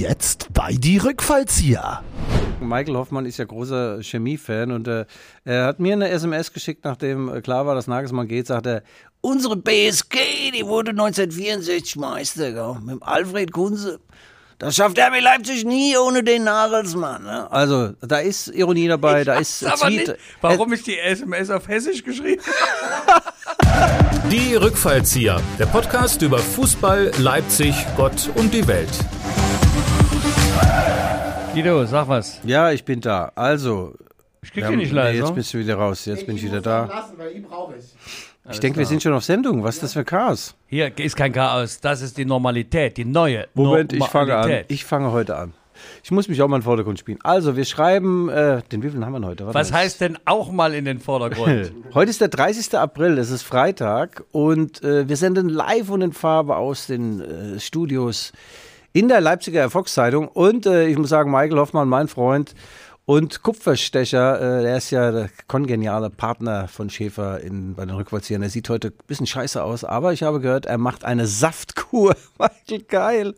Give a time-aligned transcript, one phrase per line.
[0.00, 2.02] jetzt bei die Rückfallzieher.
[2.60, 5.04] Michael Hoffmann ist ja großer Chemie-Fan und äh,
[5.44, 8.82] er hat mir eine SMS geschickt, nachdem äh, klar war, dass Nagelsmann geht, sagt er,
[9.20, 14.00] unsere BSG, die wurde 1964 Meister, gell, mit Alfred Kunze.
[14.58, 17.22] Das schafft RB Leipzig nie ohne den Nagelsmann.
[17.22, 17.50] Ne?
[17.50, 22.42] Also, da ist Ironie dabei, da ist nicht, warum ich die SMS auf Hessisch geschrieben
[24.30, 28.90] Die Rückfallzieher, der Podcast über Fußball, Leipzig, Gott und die Welt.
[31.54, 32.40] Guido, sag was.
[32.44, 33.32] Ja, ich bin da.
[33.34, 33.94] Also,
[34.42, 35.18] Ich krieg dich nicht nee, leise.
[35.18, 36.04] jetzt bist du wieder raus.
[36.04, 36.84] Jetzt bin ich wieder da.
[36.86, 37.84] Lassen, weil ihn brauche ich.
[38.50, 39.62] Ich denke, wir sind schon auf Sendung.
[39.62, 40.54] Was ist das für Chaos?
[40.66, 41.80] Hier ist kein Chaos.
[41.80, 44.40] Das ist die Normalität, die neue Moment, ich fange an.
[44.42, 44.66] Normalität.
[44.70, 45.52] Ich fange heute an.
[46.02, 47.18] Ich muss mich auch mal in den Vordergrund spielen.
[47.22, 49.46] Also, wir schreiben, äh, den wievielten haben wir heute?
[49.46, 49.78] Warte Was mal.
[49.78, 51.72] heißt denn auch mal in den Vordergrund?
[51.94, 52.76] Heute ist der 30.
[52.78, 57.20] April, es ist Freitag und äh, wir senden live und in Farbe aus den
[57.56, 58.32] äh, Studios
[58.92, 60.28] in der Leipziger Erfolgszeitung.
[60.28, 62.54] Und äh, ich muss sagen, Michael Hoffmann, mein Freund
[63.10, 68.40] und Kupferstecher, äh, der ist ja der kongeniale Partner von Schäfer in, bei den Rückwärtsziehern.
[68.40, 72.14] Er sieht heute ein bisschen scheiße aus, aber ich habe gehört, er macht eine Saftkur.
[72.38, 73.34] Michael, geil.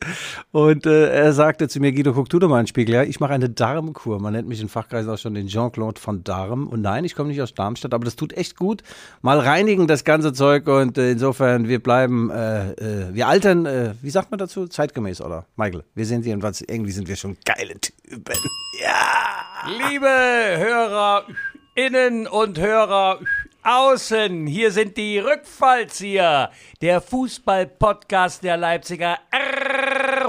[0.50, 2.96] Und äh, er sagte zu mir, Guido, guck du doch mal in den Spiegel.
[2.96, 4.20] Ja, ich mache eine Darmkur.
[4.20, 6.66] Man nennt mich in Fachkreisen auch schon den Jean-Claude von Darm.
[6.66, 8.82] Und nein, ich komme nicht aus Darmstadt, aber das tut echt gut.
[9.22, 13.94] Mal reinigen das ganze Zeug und äh, insofern, wir bleiben, äh, äh, wir altern, äh,
[14.02, 14.66] wie sagt man dazu?
[14.66, 15.46] Zeitgemäß, oder?
[15.56, 18.34] Michael, wir sind was, irgendwie sind wir schon geile Typen.
[18.82, 19.46] Ja!
[19.66, 21.26] Liebe Hörer
[21.74, 23.20] innen und Hörer
[23.62, 29.18] außen, hier sind die Rückfallzieher, der Fußball-Podcast der Leipziger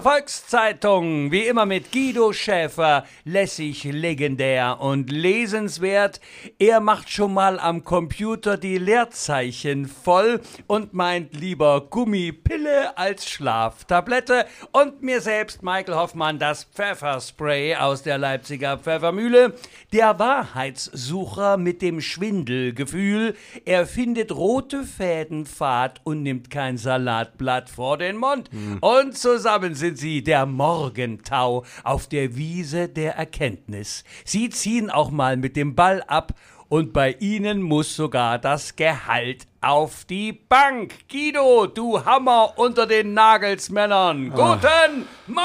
[0.03, 1.31] Volkszeitung.
[1.31, 6.19] Wie immer mit Guido Schäfer, lässig, legendär und lesenswert.
[6.59, 14.45] Er macht schon mal am Computer die Leerzeichen voll und meint lieber Gummipille als Schlaftablette.
[14.73, 19.53] Und mir selbst, Michael Hoffmann, das Pfefferspray aus der Leipziger Pfeffermühle.
[19.93, 23.35] Der Wahrheitssucher mit dem Schwindelgefühl.
[23.63, 28.49] Er findet rote Fäden Fahrt und nimmt kein Salatblatt vor den Mund.
[28.81, 34.03] Und zusammen sind sie der Morgentau auf der Wiese der Erkenntnis.
[34.25, 36.33] Sie ziehen auch mal mit dem Ball ab
[36.69, 41.07] und bei ihnen muss sogar das Gehalt auf die Bank.
[41.07, 44.31] Guido, du Hammer unter den Nagelsmännern.
[44.31, 45.43] Guten Morgen!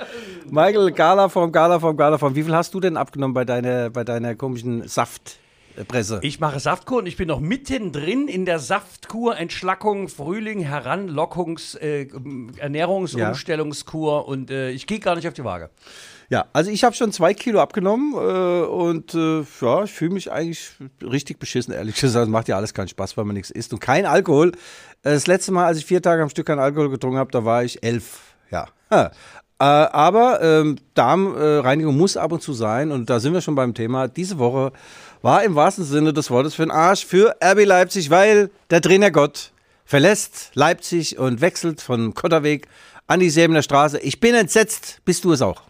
[0.51, 2.35] Michael, Galaform, Galaform, Galaform.
[2.35, 4.89] Wie viel hast du denn abgenommen bei deiner, bei deiner komischen
[5.77, 6.21] Saftpresse?
[6.23, 12.09] Ich mache Saftkur und ich bin noch mittendrin in der Saftkur, Entschlackung, Frühling, Heranlockungs-, äh,
[12.59, 15.71] Ernährungsumstellungskur und äh, ich gehe gar nicht auf die Waage.
[16.29, 20.31] Ja, also ich habe schon zwei Kilo abgenommen äh, und äh, ja, ich fühle mich
[20.31, 20.71] eigentlich
[21.03, 22.29] richtig beschissen, ehrlich gesagt.
[22.29, 24.53] Macht ja alles keinen Spaß, weil man nichts isst und kein Alkohol.
[25.03, 27.45] Äh, Das letzte Mal, als ich vier Tage am Stück kein Alkohol getrunken habe, da
[27.45, 28.21] war ich elf.
[28.51, 28.69] Ja.
[28.91, 29.09] Äh,
[29.59, 34.07] aber ähm, Darmreinigung muss ab und zu sein und da sind wir schon beim Thema.
[34.09, 34.73] Diese Woche
[35.23, 39.11] war im wahrsten Sinne des Wortes für den Arsch für RB Leipzig, weil der Trainer
[39.11, 39.53] Gott
[39.85, 42.69] verlässt Leipzig und wechselt von Kotterweg
[43.07, 43.99] an die Säbener Straße.
[43.99, 45.01] Ich bin entsetzt.
[45.05, 45.63] Bist du es auch?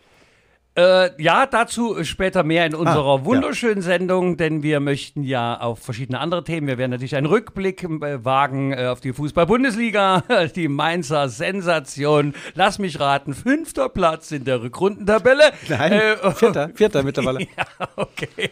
[0.77, 3.25] Äh, ja, dazu später mehr in unserer ja.
[3.25, 6.69] wunderschönen Sendung, denn wir möchten ja auf verschiedene andere Themen.
[6.69, 10.23] Wir werden natürlich einen Rückblick äh, wagen äh, auf die Fußball-Bundesliga,
[10.55, 12.35] die Mainzer Sensation.
[12.55, 15.51] Lass mich raten, fünfter Platz in der Rückrundentabelle.
[15.69, 17.41] Nein, Äh, vierter, vierter mittlerweile.
[17.57, 18.51] Ja, okay.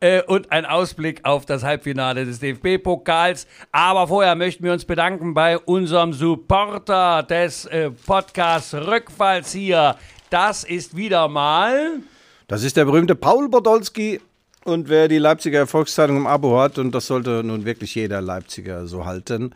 [0.00, 3.46] Äh, und ein Ausblick auf das Halbfinale des DFB-Pokals.
[3.70, 9.96] Aber vorher möchten wir uns bedanken bei unserem Supporter des äh, Podcasts Rückfalls hier.
[10.32, 12.00] Das ist wieder mal.
[12.48, 14.18] Das ist der berühmte Paul Podolski.
[14.64, 18.86] Und wer die Leipziger Erfolgszeitung im Abo hat, und das sollte nun wirklich jeder Leipziger
[18.86, 19.54] so halten,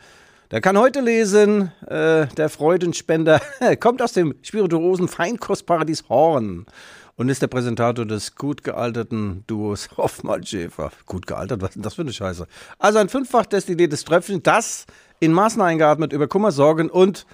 [0.51, 3.41] der kann heute lesen, äh, der Freudenspender
[3.79, 6.67] kommt aus dem spirituosen Feinkostparadies Horn
[7.15, 10.91] und ist der Präsentator des gut gealterten Duos Hoffmann-Schäfer.
[11.07, 12.45] Gut gealtert, was ist denn das für eine Scheiße?
[12.77, 14.85] Also ein fünffach destilliertes Tröpfchen, das
[15.19, 17.25] in Maßen eingeatmet über Kummer, Sorgen und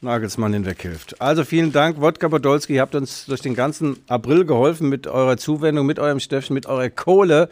[0.00, 1.20] Nagelsmann hinweghilft.
[1.20, 2.74] Also vielen Dank, Wodka Podolski.
[2.74, 6.66] Ihr habt uns durch den ganzen April geholfen mit eurer Zuwendung, mit eurem Stöffchen, mit
[6.66, 7.48] eurer Kohle.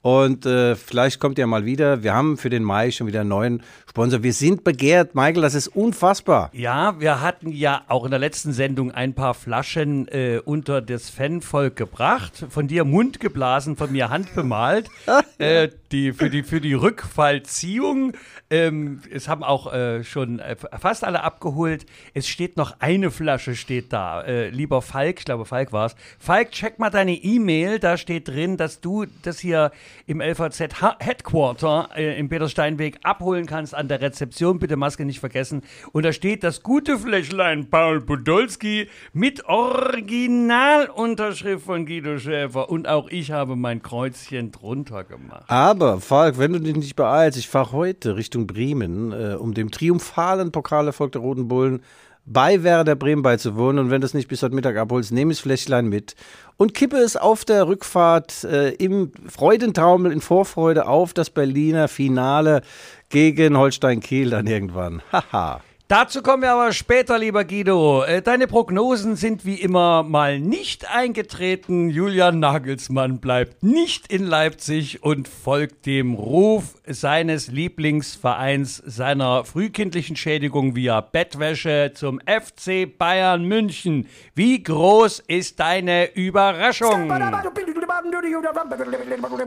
[0.00, 2.04] Und äh, vielleicht kommt ihr mal wieder.
[2.04, 4.22] Wir haben für den Mai schon wieder einen neuen Sponsor.
[4.22, 6.50] Wir sind begehrt, Michael, das ist unfassbar.
[6.52, 11.10] Ja, wir hatten ja auch in der letzten Sendung ein paar Flaschen äh, unter das
[11.10, 12.46] Fanvolk gebracht.
[12.48, 14.88] Von dir mundgeblasen, von mir handbemalt.
[15.38, 18.12] äh, die, für, die, für die Rückfallziehung.
[18.50, 21.86] Ähm, es haben auch äh, schon äh, fast alle abgeholt.
[22.14, 24.22] Es steht noch eine Flasche steht da.
[24.22, 25.96] Äh, lieber Falk, ich glaube Falk war es.
[26.18, 27.78] Falk, check mal deine E-Mail.
[27.78, 29.70] Da steht drin, dass du das hier
[30.06, 34.58] im LVZ ha Headquarter äh, im Petersteinweg abholen kannst an der Rezeption.
[34.58, 35.62] Bitte Maske nicht vergessen.
[35.92, 42.70] Und da steht das gute Fläschlein Paul Podolski mit Originalunterschrift von Guido Schäfer.
[42.70, 45.44] Und auch ich habe mein Kreuzchen drunter gemacht.
[45.48, 49.70] Aber, Falk, wenn du dich nicht beeilst, ich fahre heute Richtung Bremen, äh, um dem
[49.70, 51.82] triumphalen Pokalerfolg der Roten Bullen
[52.26, 53.84] bei Werder Bremen beizuwohnen.
[53.84, 56.14] Und wenn du es nicht bis heute Mittag abholst, nehme ich Fläschlein mit
[56.56, 62.62] und kippe es auf der Rückfahrt äh, im Freudentaumel in Vorfreude auf das Berliner Finale
[63.08, 65.02] gegen Holstein Kiel dann irgendwann.
[65.12, 65.60] Haha.
[65.90, 68.02] Dazu kommen wir aber später, lieber Guido.
[68.04, 71.88] Äh, Deine Prognosen sind wie immer mal nicht eingetreten.
[71.88, 80.76] Julian Nagelsmann bleibt nicht in Leipzig und folgt dem Ruf seines Lieblingsvereins, seiner frühkindlichen Schädigung
[80.76, 84.08] via Bettwäsche zum FC Bayern München.
[84.34, 87.10] Wie groß ist deine Überraschung?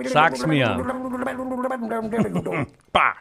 [0.05, 0.69] Sag's mir.
[2.91, 3.13] bah.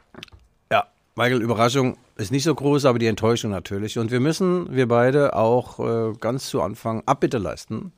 [0.72, 3.98] Ja, Michael, Überraschung ist nicht so groß, aber die Enttäuschung natürlich.
[3.98, 7.92] Und wir müssen, wir beide, auch äh, ganz zu Anfang Abbitte leisten.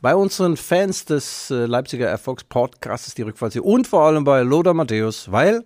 [0.00, 5.32] Bei unseren Fans des äh, Leipziger Erfolgspodcasts, die Rückfallzieher und vor allem bei Lothar Matthäus,
[5.32, 5.64] weil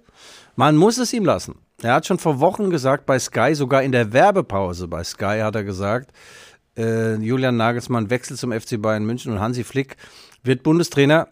[0.57, 1.57] man muss es ihm lassen.
[1.83, 5.57] Er hat schon vor Wochen gesagt, bei Sky, sogar in der Werbepause bei Sky hat
[5.57, 6.13] er gesagt,
[6.77, 9.97] äh, Julian Nagelsmann wechselt zum FC Bayern München und Hansi Flick
[10.43, 11.29] wird Bundestrainer.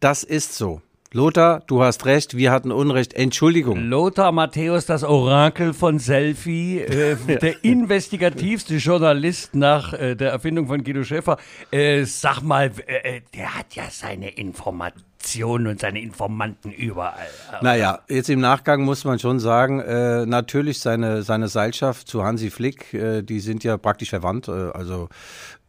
[0.00, 0.80] Das ist so.
[1.12, 3.14] Lothar, du hast recht, wir hatten Unrecht.
[3.14, 3.88] Entschuldigung.
[3.88, 10.82] Lothar Matthäus, das Orakel von Selfie, äh, der investigativste Journalist nach äh, der Erfindung von
[10.82, 11.38] Guido Schäfer.
[11.70, 17.28] Äh, sag mal, äh, der hat ja seine Informationen und seine Informanten überall.
[17.62, 22.50] Naja, jetzt im Nachgang muss man schon sagen, äh, natürlich seine, seine Seilschaft zu Hansi
[22.50, 24.48] Flick, äh, die sind ja praktisch verwandt.
[24.48, 25.08] Äh, also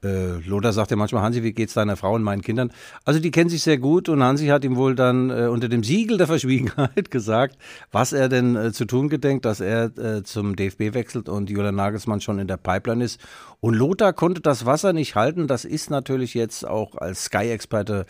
[0.04, 2.72] äh, Lothar sagt ja manchmal, Hansi, wie geht's deiner Frau und meinen Kindern?
[3.06, 5.84] Also die kennen sich sehr gut und Hansi hat ihm wohl dann äh, unter dem
[5.84, 7.58] Siegel der Verschwiegenheit gesagt,
[7.92, 11.76] was er denn äh, zu tun gedenkt, dass er äh, zum DFB wechselt und Julian
[11.76, 13.20] Nagelsmann schon in der Pipeline ist.
[13.60, 15.48] Und Lothar konnte das Wasser nicht halten.
[15.48, 18.06] Das ist natürlich jetzt auch als Sky-Experte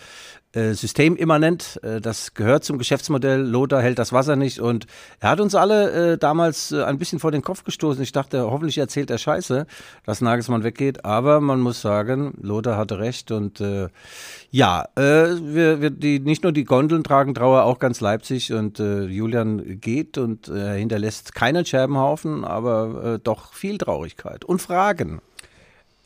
[0.57, 1.79] äh, systemimmanent.
[1.83, 3.41] Äh, das gehört zum Geschäftsmodell.
[3.41, 4.87] Lothar hält das Wasser nicht und
[5.19, 8.01] er hat uns alle äh, damals äh, ein bisschen vor den Kopf gestoßen.
[8.01, 9.67] Ich dachte, hoffentlich erzählt er Scheiße,
[10.03, 11.05] dass Nagelsmann weggeht.
[11.05, 13.89] Aber man muss sagen, Lothar hatte recht und äh,
[14.49, 19.79] ja, wir, wir die, nicht nur die Gondeln tragen Trauer, auch ganz Leipzig und Julian
[19.81, 25.21] geht und hinterlässt keinen Scherbenhaufen, aber doch viel Traurigkeit und Fragen.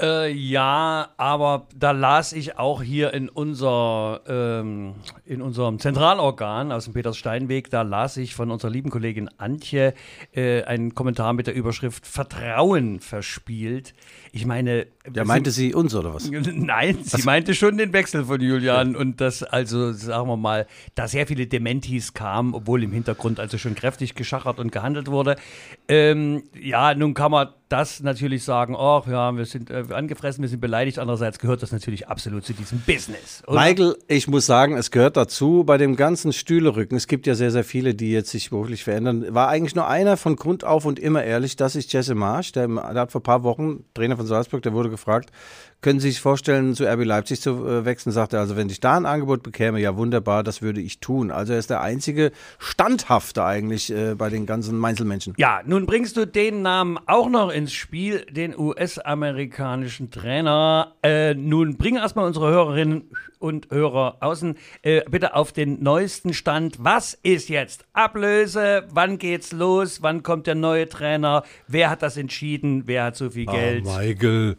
[0.02, 4.96] Äh, ja, aber da las ich auch hier in, unser, ähm,
[5.26, 9.94] in unserem Zentralorgan aus dem Peterssteinweg, da las ich von unserer lieben Kollegin Antje
[10.34, 13.94] äh, einen Kommentar mit der Überschrift Vertrauen verspielt.
[14.34, 14.88] Ich meine.
[15.14, 16.30] Ja, meinte sie uns oder was?
[16.54, 17.26] Nein, sie was?
[17.26, 21.48] meinte schon den Wechsel von Julian und dass also, sagen wir mal, da sehr viele
[21.48, 25.36] Dementis kamen, obwohl im Hintergrund also schon kräftig geschachert und gehandelt wurde.
[25.88, 30.50] Ähm, ja, nun kann man das natürlich sagen, ach ja, wir sind äh, angefressen, wir
[30.50, 31.00] sind beleidigt.
[31.00, 33.44] Andererseits gehört das natürlich absolut zu diesem Business.
[33.48, 33.62] Oder?
[33.62, 37.52] Michael, ich muss sagen, es gehört dazu, bei dem ganzen Stühlerücken, es gibt ja sehr,
[37.52, 41.00] sehr viele, die jetzt sich beruflich verändern, war eigentlich nur einer von Grund auf und
[41.00, 44.21] immer ehrlich, das ist Jesse Marsch, der, der hat vor ein paar Wochen, Trainer von
[44.28, 45.32] Salzburg, der wurde gefragt,
[45.82, 48.12] können Sie sich vorstellen, zu RB Leipzig zu äh, wechseln?
[48.12, 51.32] Sagt er, also wenn ich da ein Angebot bekäme, ja wunderbar, das würde ich tun.
[51.32, 55.34] Also er ist der einzige Standhafte eigentlich äh, bei den ganzen Mainzelmenschen.
[55.38, 60.94] Ja, nun bringst du den Namen auch noch ins Spiel, den US-amerikanischen Trainer.
[61.02, 63.10] Äh, nun bring erstmal unsere Hörerinnen
[63.40, 66.78] und Hörer außen äh, bitte auf den neuesten Stand.
[66.80, 68.88] Was ist jetzt Ablöse?
[68.92, 70.04] Wann geht's los?
[70.04, 71.44] Wann kommt der neue Trainer?
[71.68, 72.84] Wer hat das entschieden?
[72.86, 73.86] Wer hat so viel ah, Geld?
[73.88, 74.58] Oh, Michael.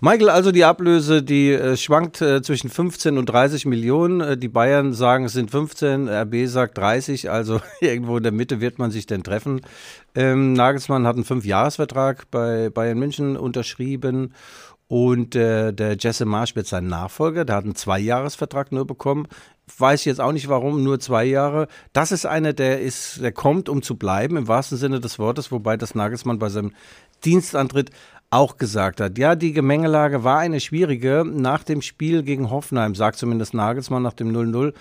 [0.00, 4.20] Michael, also die Ablöse, die äh, schwankt äh, zwischen 15 und 30 Millionen.
[4.20, 8.60] Äh, die Bayern sagen, es sind 15, RB sagt 30, also irgendwo in der Mitte
[8.60, 9.62] wird man sich denn treffen.
[10.14, 14.32] Ähm, Nagelsmann hat einen Fünfjahresvertrag bei Bayern München unterschrieben
[14.88, 19.26] und äh, der Jesse Marsch wird sein Nachfolger, der hat einen Zweijahresvertrag nur bekommen.
[19.78, 21.66] Weiß jetzt auch nicht warum, nur zwei Jahre.
[21.92, 25.50] Das ist einer, der ist, der kommt, um zu bleiben, im wahrsten Sinne des Wortes,
[25.50, 26.72] wobei das Nagelsmann bei seinem
[27.24, 27.90] Dienstantritt
[28.30, 29.18] auch gesagt hat.
[29.18, 31.24] Ja, die Gemengelage war eine schwierige.
[31.26, 34.72] Nach dem Spiel gegen Hoffenheim, sagt zumindest Nagelsmann nach dem 0-0,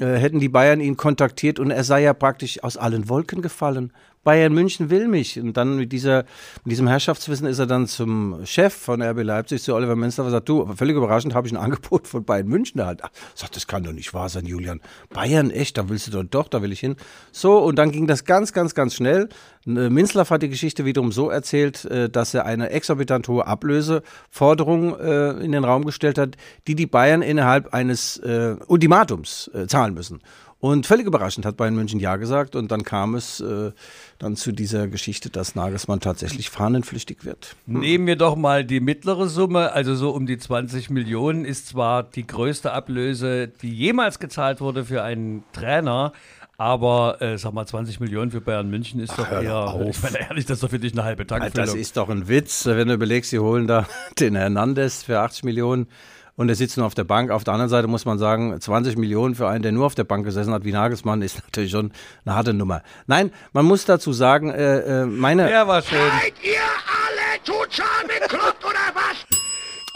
[0.00, 3.92] äh, hätten die Bayern ihn kontaktiert und er sei ja praktisch aus allen Wolken gefallen.
[4.26, 5.38] Bayern München will mich.
[5.38, 6.24] Und dann mit, dieser,
[6.64, 10.32] mit diesem Herrschaftswissen ist er dann zum Chef von RB Leipzig, zu Oliver Münster, und
[10.32, 13.06] sagt, du, völlig überraschend habe ich ein Angebot von Bayern München erhalten.
[13.36, 14.80] Sagt, das kann doch nicht wahr sein, Julian.
[15.10, 16.96] Bayern, echt, da willst du doch, doch, da will ich hin.
[17.30, 19.28] So, und dann ging das ganz, ganz, ganz schnell.
[19.64, 24.98] Äh, Minzlaff hat die Geschichte wiederum so erzählt, äh, dass er eine exorbitant hohe Ablöseforderung
[24.98, 28.20] äh, in den Raum gestellt hat, die die Bayern innerhalb eines
[28.66, 30.20] Ultimatums zahlen müssen.
[30.58, 33.72] Und völlig überraschend hat Bayern München Ja gesagt und dann kam es äh,
[34.18, 37.56] dann zu dieser Geschichte, dass Nagelsmann tatsächlich fahnenflüchtig wird.
[37.66, 37.80] Hm.
[37.80, 42.04] Nehmen wir doch mal die mittlere Summe, also so um die 20 Millionen ist zwar
[42.04, 46.12] die größte Ablöse, die jemals gezahlt wurde für einen Trainer,
[46.58, 49.86] aber äh, sag mal, 20 Millionen für Bayern München ist Ach, doch eher, auf.
[49.90, 51.66] ich meine ehrlich, das ist doch für dich eine halbe Tankfüllung.
[51.66, 53.86] Das ist doch ein Witz, wenn du überlegst, sie holen da
[54.18, 55.88] den Hernandez für 80 Millionen
[56.36, 57.30] und er sitzt nur auf der Bank.
[57.30, 60.04] Auf der anderen Seite muss man sagen, 20 Millionen für einen, der nur auf der
[60.04, 61.92] Bank gesessen hat, wie Nagelsmann, ist natürlich schon
[62.24, 62.82] eine harte Nummer.
[63.06, 65.48] Nein, man muss dazu sagen, äh, äh, meine...
[65.48, 65.98] Der war schön.
[65.98, 69.36] Seid ihr alle total bekloppt oder was?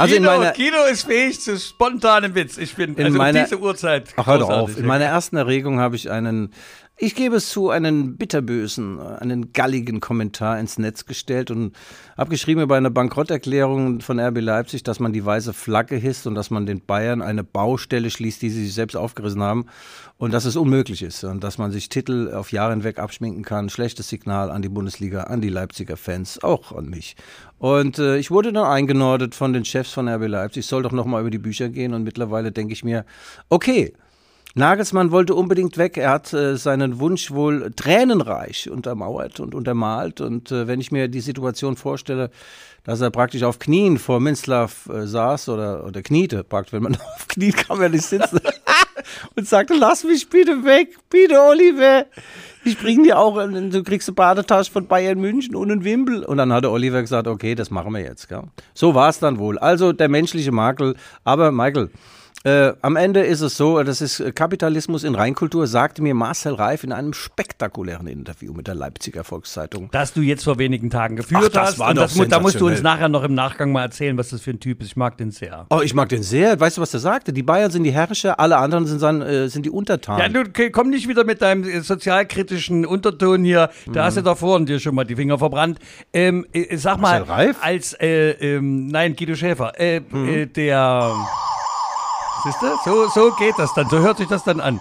[0.01, 2.57] Also Kino, in meiner, Kino ist fähig zu spontanem Witz.
[2.57, 4.09] Ich bin in also meiner, diese Uhrzeit.
[4.17, 4.79] Ach, hör doch auf.
[4.79, 6.55] In meiner ersten Erregung habe ich einen
[7.03, 11.75] ich gebe es zu, einen bitterbösen, einen galligen Kommentar ins Netz gestellt und
[12.19, 16.35] habe geschrieben über eine Bankrotterklärung von RB Leipzig, dass man die weiße Flagge hisst und
[16.35, 19.65] dass man den Bayern eine Baustelle schließt, die sie sich selbst aufgerissen haben
[20.19, 23.71] und dass es unmöglich ist und dass man sich Titel auf Jahre hinweg abschminken kann.
[23.71, 27.17] Schlechtes Signal an die Bundesliga, an die Leipziger Fans, auch an mich.
[27.57, 30.93] Und äh, ich wurde dann eingenordet von den Chefs von RB Leipzig, ich soll doch
[30.93, 33.07] nochmal über die Bücher gehen und mittlerweile denke ich mir,
[33.49, 33.95] okay,
[34.55, 35.97] Nagelsmann wollte unbedingt weg.
[35.97, 40.21] Er hat äh, seinen Wunsch wohl tränenreich untermauert und untermalt.
[40.21, 42.31] Und äh, wenn ich mir die Situation vorstelle,
[42.85, 46.97] dass er praktisch auf Knien vor Minzlaff äh, saß oder, oder kniete, praktisch, wenn man
[47.15, 48.41] auf Knien kann man nicht sitzen,
[49.37, 52.07] und sagte, lass mich bitte weg, bitte Oliver.
[52.65, 56.25] Ich bringe dir auch, du kriegst eine Badetasche von Bayern München und einen Wimpel.
[56.25, 58.29] Und dann hatte Oliver gesagt, okay, das machen wir jetzt.
[58.29, 58.43] Gell?
[58.75, 59.59] So war es dann wohl.
[59.59, 60.95] Also der menschliche Makel.
[61.25, 61.91] Aber Michael,
[62.43, 66.85] äh, am Ende ist es so, das ist Kapitalismus in Reinkultur, sagte mir Marcel Reif
[66.85, 69.91] in einem spektakulären Interview mit der Leipziger Volkszeitung.
[69.93, 71.79] Das du jetzt vor wenigen Tagen geführt Ach, das hast.
[71.79, 74.41] War doch das, da musst du uns nachher noch im Nachgang mal erzählen, was das
[74.41, 74.87] für ein Typ ist.
[74.87, 75.67] Ich mag den sehr.
[75.69, 76.59] Oh, ich mag den sehr.
[76.59, 77.35] Weißt du, was der sagte?
[77.35, 80.35] Die Bayern sind die Herrscher, alle anderen sind, dann, äh, sind die Untertanen.
[80.35, 83.69] Ja, du komm nicht wieder mit deinem äh, sozialkritischen Unterton hier.
[83.85, 84.05] Da mhm.
[84.07, 85.79] hast du da vorhin dir schon mal die Finger verbrannt.
[86.15, 87.57] Ähm, äh, sag Marcel mal, Reif?
[87.61, 90.53] als, äh, ähm, nein, Guido Schäfer, äh, mhm.
[90.55, 91.15] der...
[92.45, 92.67] Siehst du?
[92.85, 94.81] So, so geht das dann, so hört sich das dann an.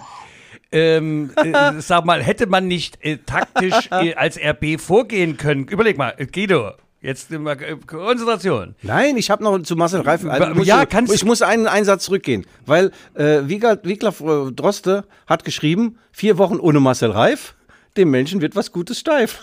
[0.72, 5.66] Ähm, äh, sag mal, hätte man nicht äh, taktisch äh, als RB vorgehen können?
[5.66, 8.74] Überleg mal, äh, Guido, Jetzt mal äh, Konzentration.
[8.82, 10.24] Nein, ich habe noch zu Marcel Reif.
[10.26, 15.98] Also ja, kannst ich muss einen Einsatz zurückgehen, weil äh, Wiglaf äh, Droste hat geschrieben:
[16.12, 17.54] Vier Wochen ohne Marcel Reif,
[17.96, 19.40] dem Menschen wird was Gutes steif.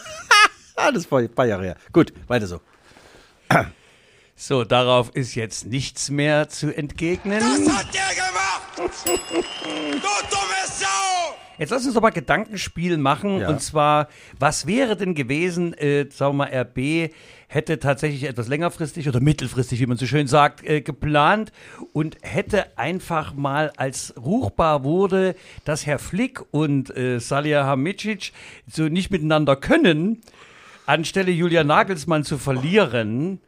[0.93, 1.75] das war ein paar Jahre her.
[1.91, 2.61] Gut, weiter so.
[4.39, 7.41] So, darauf ist jetzt nichts mehr zu entgegnen.
[7.41, 8.95] Was hat der gemacht?
[9.63, 11.35] du dumme Sau!
[11.57, 13.39] Jetzt lass uns doch mal Gedankenspiel machen.
[13.39, 13.49] Ja.
[13.49, 17.11] Und zwar, was wäre denn gewesen, äh, sagen wir mal, RB
[17.47, 21.51] hätte tatsächlich etwas längerfristig oder mittelfristig, wie man so schön sagt, äh, geplant
[21.91, 28.33] und hätte einfach mal, als ruchbar wurde, dass Herr Flick und äh, Salihamidzic
[28.71, 30.21] so nicht miteinander können,
[30.85, 33.41] anstelle Julian Nagelsmann zu verlieren,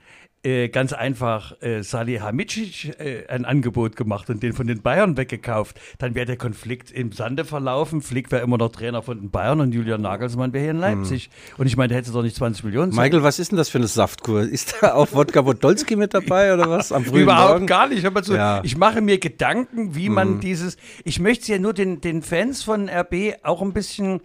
[0.44, 5.80] äh, ganz einfach äh, Salihamidzic äh, ein Angebot gemacht und den von den Bayern weggekauft,
[5.98, 8.02] dann wäre der Konflikt im Sande verlaufen.
[8.02, 11.26] Flick wäre immer noch Trainer von den Bayern und Julian Nagelsmann wäre hier in Leipzig.
[11.26, 11.60] Hm.
[11.60, 12.96] Und ich meine, der hätte doch nicht 20 Millionen.
[12.96, 14.44] Michael, was ist denn das für eine Saftkur?
[14.44, 16.92] Ist da auch Wodka Wodolski mit dabei oder was?
[16.92, 17.68] Am frühen Überhaupt Morgen?
[17.68, 18.08] gar nicht.
[18.24, 18.62] So, ja.
[18.64, 20.40] Ich mache mir Gedanken, wie man hm.
[20.40, 20.78] dieses.
[21.04, 24.22] Ich möchte es ja nur den, den Fans von RB auch ein bisschen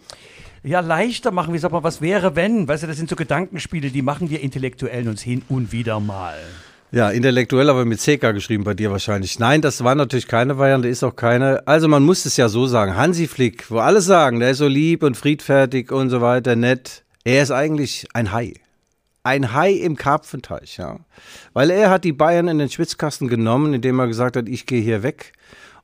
[0.64, 1.52] ja, leichter machen.
[1.54, 2.66] Wie sagt man, was wäre, wenn?
[2.66, 6.36] Weißt du, das sind so Gedankenspiele, die machen wir Intellektuellen uns hin und wieder mal.
[6.90, 9.38] Ja, intellektuell, aber mit CK geschrieben bei dir wahrscheinlich.
[9.38, 11.66] Nein, das war natürlich keine Variante, ist auch keine.
[11.66, 12.96] Also man muss es ja so sagen.
[12.96, 17.02] Hansi Flick, wo alle sagen, der ist so lieb und friedfertig und so weiter, nett.
[17.24, 18.54] Er ist eigentlich ein Hai.
[19.24, 21.00] Ein Hai im Karpfenteich, ja.
[21.52, 24.80] Weil er hat die Bayern in den Schwitzkasten genommen, indem er gesagt hat, ich gehe
[24.80, 25.32] hier weg.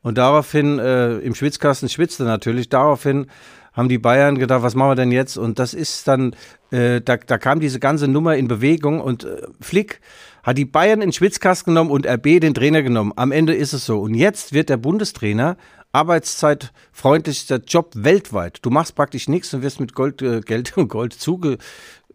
[0.02, 3.26] Und daraufhin, äh, im Schwitzkasten schwitzte natürlich, daraufhin
[3.72, 5.36] haben die Bayern gedacht, was machen wir denn jetzt?
[5.36, 6.34] Und das ist dann,
[6.70, 10.00] äh, da, da kam diese ganze Nummer in Bewegung und äh, Flick
[10.42, 13.12] hat die Bayern in Schwitzkasten genommen und RB den Trainer genommen.
[13.16, 14.00] Am Ende ist es so.
[14.00, 15.56] Und jetzt wird der Bundestrainer
[15.92, 18.58] arbeitszeitfreundlichster Job weltweit.
[18.62, 21.58] Du machst praktisch nichts und wirst mit Gold, äh, Geld und Gold zuge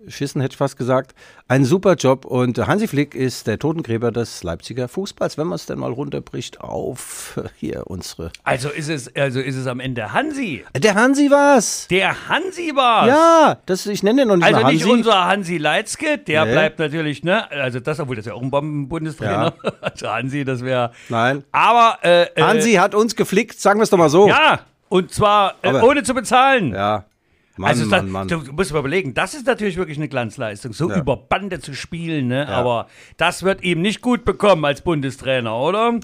[0.07, 1.15] Schissen, hätte ich fast gesagt.
[1.47, 5.65] Ein super Job und Hansi Flick ist der Totengräber des Leipziger Fußballs, wenn man es
[5.65, 8.31] denn mal runterbricht auf äh, hier unsere.
[8.43, 10.65] Also ist es, also ist es am Ende Hansi.
[10.75, 11.87] Der Hansi war's!
[11.89, 13.07] Der Hansi war's.
[13.07, 14.93] Ja, das, ich nenne den noch nicht Also mal nicht Hansi.
[14.93, 16.51] unser Hansi Leitzke, der Nee.
[16.51, 17.49] bleibt natürlich, ne?
[17.51, 19.53] Also das, obwohl das ja auch ein Bombenbundestrainer.
[19.81, 20.91] Also Hansi, das wäre.
[21.09, 21.43] Nein.
[21.51, 24.27] Aber äh, äh, Hansi hat uns geflickt, sagen wir es doch mal so.
[24.27, 26.73] Ja, und zwar äh, ohne zu bezahlen.
[26.73, 27.05] Ja.
[27.57, 28.27] Mann, also Mann, Mann.
[28.27, 30.97] Du, musst mal überlegen, das ist natürlich wirklich eine Glanzleistung, so Ja.
[30.97, 32.47] über Bande zu spielen, ne?
[32.49, 35.99] Aber das wird ihm nicht gut bekommen als Bundestrainer, oder?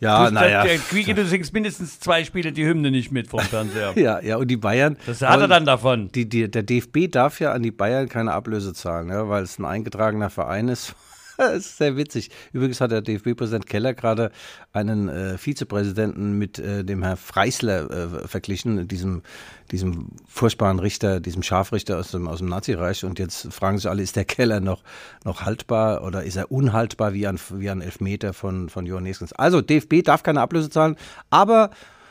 [0.00, 0.62] ja, naja.
[0.62, 3.92] der, Quieke, du singst mindestens zwei Spiele die Hymne nicht mit vom Fernseher.
[3.96, 4.96] Ja, ja, und die Bayern.
[5.06, 6.10] Das hat er dann davon.
[6.12, 9.58] Die, die, der DFB darf ja an die Bayern keine Ablöse zahlen, ja, weil es
[9.58, 10.94] ein eingetragener Verein ist.
[11.46, 12.30] Das ist sehr witzig.
[12.52, 14.30] Übrigens hat der DFB-Präsident Keller gerade
[14.72, 19.22] einen äh, Vizepräsidenten mit äh, dem Herrn Freisler äh, verglichen, diesem,
[19.70, 23.04] diesem furchtbaren Richter, diesem Scharfrichter aus dem, aus dem Nazireich.
[23.04, 24.82] Und jetzt fragen sich alle, ist der Keller noch,
[25.24, 29.32] noch haltbar oder ist er unhaltbar wie ein, wie ein Elfmeter von, von Johann Neskens?
[29.32, 30.96] Also DFB darf keine Ablöse zahlen,
[31.30, 31.70] aber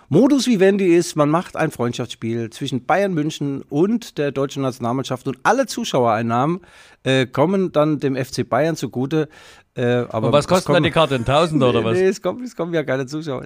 [0.09, 5.37] Modus vivendi ist, man macht ein Freundschaftsspiel zwischen Bayern München und der deutschen Nationalmannschaft und
[5.43, 6.61] alle Zuschauereinnahmen
[7.03, 9.29] äh, kommen dann dem FC Bayern zugute.
[9.75, 11.15] Äh, aber Und was kostet kommen- dann die Karte?
[11.15, 11.97] Ein Tausender oder was?
[11.97, 13.45] Nee, es kommen, es kommen ja keine Zuschauer.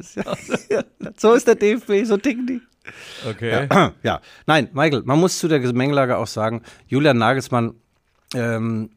[0.69, 0.83] Ja,
[1.17, 2.61] so ist der DFB, so ticken die.
[3.29, 3.67] Okay.
[4.03, 7.73] Ja, nein, Michael, man muss zu der Gemengelage auch sagen, Julian Nagelsmann
[8.35, 8.89] ähm,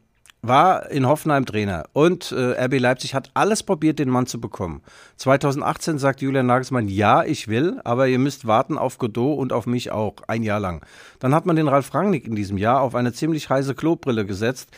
[0.43, 4.81] war in Hoffenheim Trainer und äh, RB Leipzig hat alles probiert, den Mann zu bekommen.
[5.15, 9.65] 2018 sagt Julian Nagelsmann, ja, ich will, aber ihr müsst warten auf Godot und auf
[9.65, 10.85] mich auch, ein Jahr lang.
[11.19, 14.69] Dann hat man den Ralf Rangnick in diesem Jahr auf eine ziemlich heiße Klobrille gesetzt.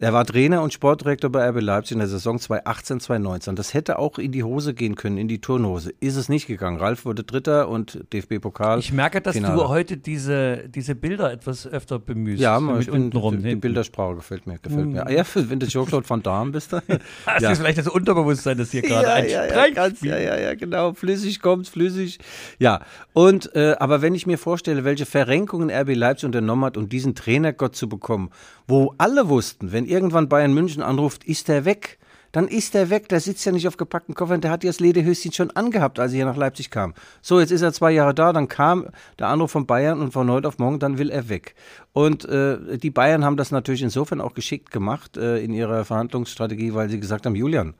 [0.00, 3.56] Er war Trainer und Sportdirektor bei RB Leipzig in der Saison 2018, 2019.
[3.56, 5.92] Das hätte auch in die Hose gehen können, in die Turnhose.
[5.98, 6.76] Ist es nicht gegangen.
[6.76, 8.78] Ralf wurde Dritter und DFB-Pokal.
[8.78, 9.56] Ich merke, dass Finale.
[9.56, 12.40] du heute diese, diese Bilder etwas öfter bemühst.
[12.40, 13.56] Ja, man, ich bin, die, die.
[13.56, 14.58] Bildersprache gefällt mir.
[14.58, 15.04] Gefällt mir.
[15.04, 16.72] Ah, Ja, wenn du Jean-Claude Van Damme bist.
[16.72, 16.80] da.
[17.26, 17.50] Das ja.
[17.50, 20.92] ist vielleicht das Unterbewusstsein, das hier gerade ja, ja, ja, ganz, ja, ja, ja, genau.
[20.92, 22.20] Flüssig kommt, flüssig.
[22.60, 22.82] Ja,
[23.14, 27.16] und, äh, aber wenn ich mir vorstelle, welche Verrenkungen RB Leipzig unternommen hat, um diesen
[27.16, 28.30] Trainergott zu bekommen,
[28.68, 31.98] wo alle wussten, wenn irgendwann Bayern München anruft, ist er weg.
[32.32, 34.80] Dann ist er weg, der sitzt ja nicht auf gepackten Koffern, der hat ja das
[34.80, 36.92] Lederhöschen schon angehabt, als er hier nach Leipzig kam.
[37.22, 40.30] So, jetzt ist er zwei Jahre da, dann kam der Anruf von Bayern und von
[40.30, 41.54] heute auf morgen, dann will er weg.
[41.94, 46.74] Und äh, die Bayern haben das natürlich insofern auch geschickt gemacht äh, in ihrer Verhandlungsstrategie,
[46.74, 47.74] weil sie gesagt haben, Julian,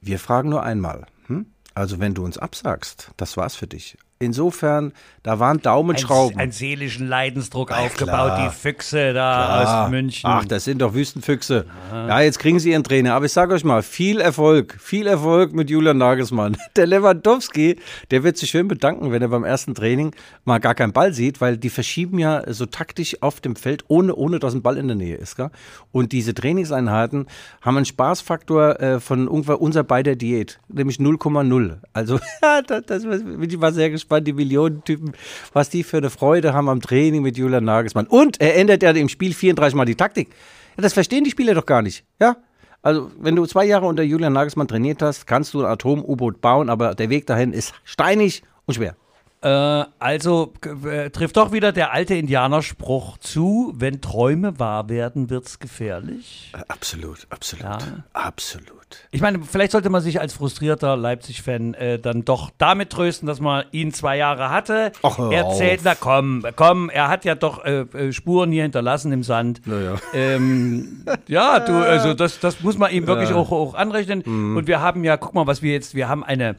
[0.00, 1.06] wir fragen nur einmal.
[1.28, 1.46] Hm?
[1.74, 3.96] Also wenn du uns absagst, das war's für dich.
[4.24, 6.36] Insofern, da waren Daumenschrauben.
[6.36, 8.48] Ein, einen seelischen Leidensdruck Ja, aufgebaut, klar.
[8.48, 10.28] die Füchse da Ah, aus München.
[10.28, 11.66] Ach, das sind doch Wüstenfüchse.
[11.92, 13.14] Ja, jetzt kriegen sie ihren Trainer.
[13.14, 16.56] Aber ich sage euch mal, viel Erfolg, viel Erfolg mit Julian Nagelsmann.
[16.76, 17.76] Der Lewandowski,
[18.10, 21.40] der wird sich schön bedanken, wenn er beim ersten Training mal gar keinen Ball sieht,
[21.40, 24.86] weil die verschieben ja so taktisch auf dem Feld, ohne, ohne dass ein Ball in
[24.88, 25.36] der Nähe ist.
[25.36, 25.50] Gell?
[25.92, 27.26] Und diese Trainingseinheiten
[27.62, 31.76] haben einen Spaßfaktor äh, von ungefähr unser beider Diät, nämlich 0,0.
[31.92, 35.12] Also, ja, das, das bin ich mal sehr gespannt, die Millionentypen,
[35.52, 38.06] was die für eine Freude haben am Training mit Julian Nagelsmann.
[38.06, 40.28] Und er ändert ja im Spiel 34 Mal die Taktik.
[40.76, 42.04] Ja, das verstehen die Spieler doch gar nicht.
[42.20, 42.36] Ja?
[42.82, 46.68] Also, wenn du zwei Jahre unter Julian Nagelsmann trainiert hast, kannst du ein Atom-U-Boot bauen,
[46.68, 48.96] aber der Weg dahin ist steinig und schwer.
[49.44, 50.54] Äh, also
[50.86, 56.50] äh, trifft doch wieder der alte Indianerspruch zu, wenn Träume wahr werden, wird's gefährlich.
[56.68, 57.78] Absolut, absolut, Ja.
[58.14, 58.72] absolut.
[59.10, 63.40] Ich meine, vielleicht sollte man sich als frustrierter Leipzig-Fan äh, dann doch damit trösten, dass
[63.40, 64.92] man ihn zwei Jahre hatte.
[65.02, 69.12] Ach, er zählt, na komm, komm, er hat ja doch äh, äh, Spuren hier hinterlassen
[69.12, 69.60] im Sand.
[69.66, 69.96] Ja.
[70.14, 74.22] Ähm, ja, du, also das, das muss man ihm wirklich auch, auch anrechnen.
[74.24, 74.56] Mhm.
[74.56, 76.56] Und wir haben ja, guck mal, was wir jetzt, wir haben eine,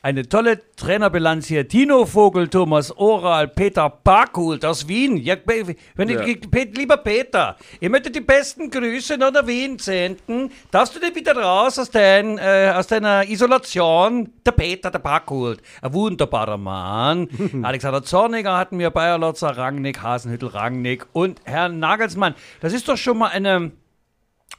[0.00, 1.66] eine tolle Trainerbilanz hier.
[1.66, 5.16] Tino Vogel, Thomas Oral, Peter Barkult aus Wien.
[5.16, 6.20] Ja, wenn Ja.
[6.22, 6.38] ich,
[6.76, 10.52] lieber Peter, ich möchte die besten Grüße nach der Wien senden.
[10.70, 14.30] Darfst du denn wieder raus aus, dein, äh, aus deiner Isolation?
[14.46, 17.28] Der Peter, der Barkult, ein wunderbarer Mann.
[17.62, 22.34] Alexander Zorniger hatten wir, Bayer Lotzer, Rangnick, Hasenhüttel, Rangnick und Herrn Nagelsmann.
[22.60, 23.72] Das ist doch schon mal eine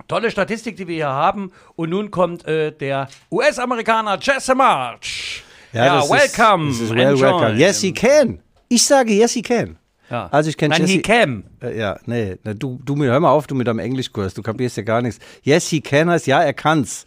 [0.07, 1.51] tolle Statistik, die wir hier haben.
[1.75, 5.43] Und nun kommt äh, der US-Amerikaner Jesse March.
[5.73, 6.69] Ja, das welcome.
[6.69, 7.21] Ist, das ist well enjoy.
[7.21, 7.55] welcome.
[7.55, 8.39] Yes, he can.
[8.69, 9.77] Ich sage yes, he can.
[10.09, 10.27] Ja.
[10.31, 10.91] Also ich kenne Jesse.
[10.91, 11.43] he came.
[11.61, 14.83] Äh, ja, nee, du, du hör mal auf, du mit deinem Englischkurs, du kapierst ja
[14.83, 15.19] gar nichts.
[15.43, 17.05] Yes, he can heißt, ja, er kann's.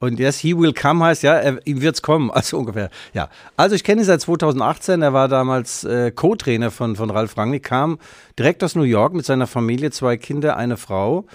[0.00, 2.90] Und yes, he will come heißt, ja, er, ihm wird's kommen, also ungefähr.
[3.12, 7.36] Ja, also ich kenne ihn seit 2018, er war damals äh, Co-Trainer von, von Ralf
[7.36, 7.98] Rangnick, kam
[8.38, 11.26] direkt aus New York mit seiner Familie, zwei Kinder, eine Frau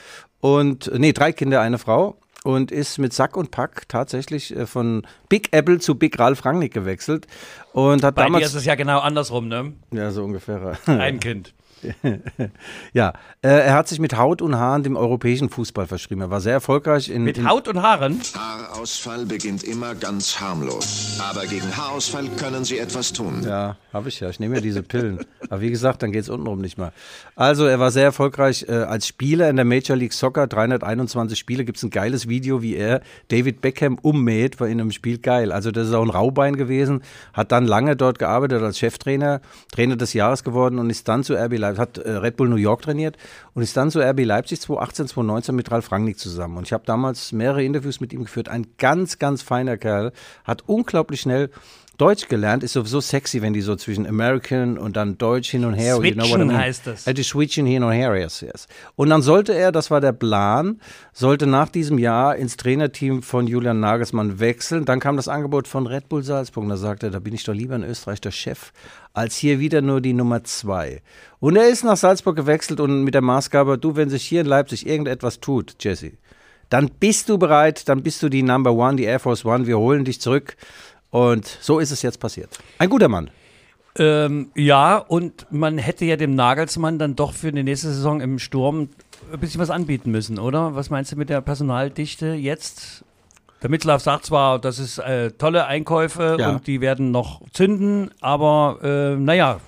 [0.41, 5.06] und, nee, drei Kinder, eine Frau und ist mit Sack und Pack tatsächlich äh, von
[5.28, 7.28] Big Apple zu Big Ralf Rangnick gewechselt
[7.73, 9.73] und hat Bei dir damals, ist es ja genau andersrum, ne?
[9.91, 10.78] ja, so ungefähr.
[10.86, 11.54] Ein Kind.
[12.93, 16.21] Ja, äh, er hat sich mit Haut und Haaren dem europäischen Fußball verschrieben.
[16.21, 17.23] Er war sehr erfolgreich in.
[17.23, 18.19] Mit in, Haut und Haaren.
[18.35, 21.19] Haarausfall beginnt immer ganz harmlos.
[21.19, 23.43] Aber gegen Haarausfall können Sie etwas tun.
[23.45, 24.29] Ja, habe ich ja.
[24.29, 25.25] Ich nehme ja diese Pillen.
[25.49, 26.91] Aber wie gesagt, dann geht es untenrum nicht mehr.
[27.35, 30.47] Also, er war sehr erfolgreich äh, als Spieler in der Major League Soccer.
[30.47, 31.65] 321 Spiele.
[31.65, 35.51] Gibt es ein geiles Video, wie er David Beckham ummäht, war in einem Spiel geil.
[35.51, 37.01] Also, das ist auch ein Raubein gewesen.
[37.33, 41.35] Hat dann lange dort gearbeitet als Cheftrainer, Trainer des Jahres geworden und ist dann zu
[41.35, 43.17] RB Leipzig, hat äh, Red Bull New York trainiert
[43.53, 46.58] und ist dann zu RB Leipzig 2018, 2019 mit Ralf Rangnick zusammen.
[46.58, 48.49] Und ich habe damals mehrere Interviews mit ihm geführt.
[48.49, 50.12] Ein ganz, ganz feiner Kerl.
[50.43, 51.49] Hat unglaublich schnell
[51.99, 55.73] Deutsch gelernt, ist sowieso sexy, wenn die so zwischen American und dann Deutsch hin und
[55.73, 55.97] her.
[55.97, 57.03] Switchen heißt das.
[57.03, 58.67] Ja, die switchen hin und her, yes, yes.
[58.95, 60.79] Und dann sollte er, das war der Plan,
[61.12, 64.85] sollte nach diesem Jahr ins Trainerteam von Julian Nagelsmann wechseln.
[64.85, 66.63] Dann kam das Angebot von Red Bull Salzburg.
[66.63, 68.71] Und da sagte er, da bin ich doch lieber in Österreich der Chef,
[69.13, 71.01] als hier wieder nur die Nummer zwei.
[71.41, 74.47] Und er ist nach Salzburg gewechselt und mit der Maßgabe, du, wenn sich hier in
[74.47, 76.13] Leipzig irgendetwas tut, Jesse,
[76.69, 79.79] dann bist du bereit, dann bist du die Number One, die Air Force One, wir
[79.79, 80.55] holen dich zurück.
[81.12, 82.58] Und so ist es jetzt passiert.
[82.78, 83.30] Ein guter Mann.
[83.98, 88.38] Ähm, ja, und man hätte ja dem Nagelsmann dann doch für die nächste Saison im
[88.39, 88.89] Sturm
[89.34, 90.76] ein bisschen was anbieten müssen, oder?
[90.76, 93.04] Was meinst du mit der Personaldichte jetzt?
[93.62, 96.50] Der Mitzlaff sagt zwar, das ist äh, tolle Einkäufe Ja.
[96.52, 99.60] und die werden noch zünden, aber äh, naja,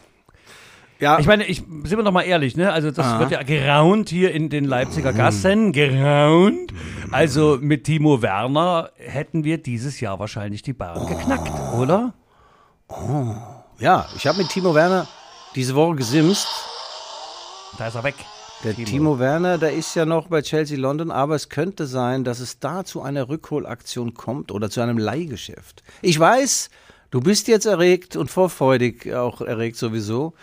[1.02, 2.72] Ja, ich meine, ich, sind wir doch mal ehrlich, ne?
[2.72, 6.72] Also das wird ja geraunt hier in den Leipziger Gassen, geraunt.
[7.12, 12.14] Also mit Timo Werner hätten wir dieses Jahr wahrscheinlich die Bayern geknackt, oder?
[13.80, 15.08] ja, ich habe mit Timo Werner
[15.56, 16.48] diese Woche gesimst.
[17.80, 18.16] Da ist er weg.
[18.64, 19.18] Der Timo.
[19.18, 22.84] Werner, der ist ja noch bei Chelsea London, aber es könnte sein, dass es da
[22.84, 25.82] zu einer Rückholaktion kommt oder zu einem Leihgeschäft.
[26.04, 26.70] Ich weiß,
[27.10, 30.36] du bist jetzt erregt und vorfreudig auch erregt sowieso.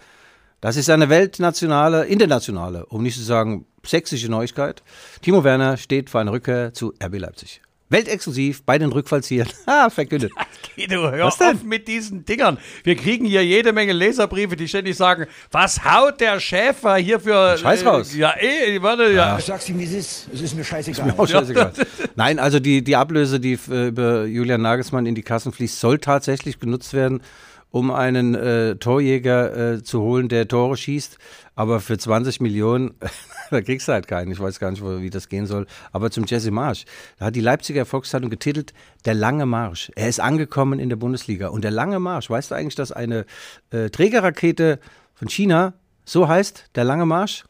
[0.61, 4.83] Das ist eine weltnationale, internationale, um nicht zu sagen sächsische Neuigkeit.
[5.23, 7.61] Timo Werner steht für eine Rückkehr zu RB Leipzig.
[7.90, 9.49] Weltexklusiv bei den Rückfallziehern.
[9.68, 10.33] Ha, verkündet.
[10.77, 11.57] Guido, hör Was denn?
[11.57, 12.59] auf mit diesen Dingern.
[12.83, 17.57] Wir kriegen hier jede Menge Leserbriefe, die ständig sagen, was haut der Schäfer hier für...
[17.57, 18.14] Scheiß raus.
[18.14, 19.38] Ja, eh, warte, ja.
[19.38, 20.29] Ich sag's ihm, wie es ist.
[20.35, 21.14] Es ist mir scheißegal.
[21.16, 21.73] Auch scheißegal.
[22.16, 25.99] Nein, also die, die Ablöse, die äh, über Julian Nagelsmann in die Kassen fließt, soll
[25.99, 27.23] tatsächlich genutzt werden,
[27.70, 31.18] um einen äh, Torjäger äh, zu holen, der Tore schießt.
[31.54, 32.94] Aber für 20 Millionen,
[33.50, 34.31] da kriegst du halt keinen.
[34.31, 35.66] Ich weiß gar nicht, wie das gehen soll.
[35.92, 36.85] Aber zum Jesse Marsch.
[37.18, 38.72] Da hat die Leipziger Volkszeitung getitelt,
[39.04, 39.90] der lange Marsch.
[39.96, 41.48] Er ist angekommen in der Bundesliga.
[41.48, 43.26] Und der lange Marsch, weißt du eigentlich, dass eine
[43.70, 44.78] äh, Trägerrakete
[45.14, 47.44] von China so heißt, der lange Marsch?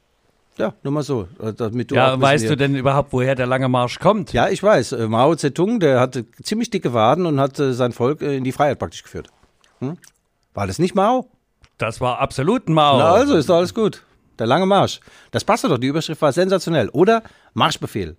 [0.56, 1.28] Ja, nur mal so.
[1.40, 4.32] äh, Damit du Ja, weißt du denn überhaupt, woher der lange Marsch kommt?
[4.32, 4.92] ja, ich weiß.
[4.92, 8.42] Äh, Mao Zedong, der hatte ziemlich dicke Waden und hat äh, sein Volk äh, in
[8.42, 9.28] die Freiheit praktisch geführt.
[9.80, 9.96] Hm?
[10.54, 11.26] War das nicht Mao?
[11.78, 12.98] Das war absolut ein Mao.
[12.98, 14.02] Na also, ist doch alles gut.
[14.38, 15.00] Der lange Marsch.
[15.30, 15.78] Das passte doch.
[15.78, 16.88] Die Überschrift war sensationell.
[16.90, 17.22] Oder
[17.54, 18.16] Marschbefehl.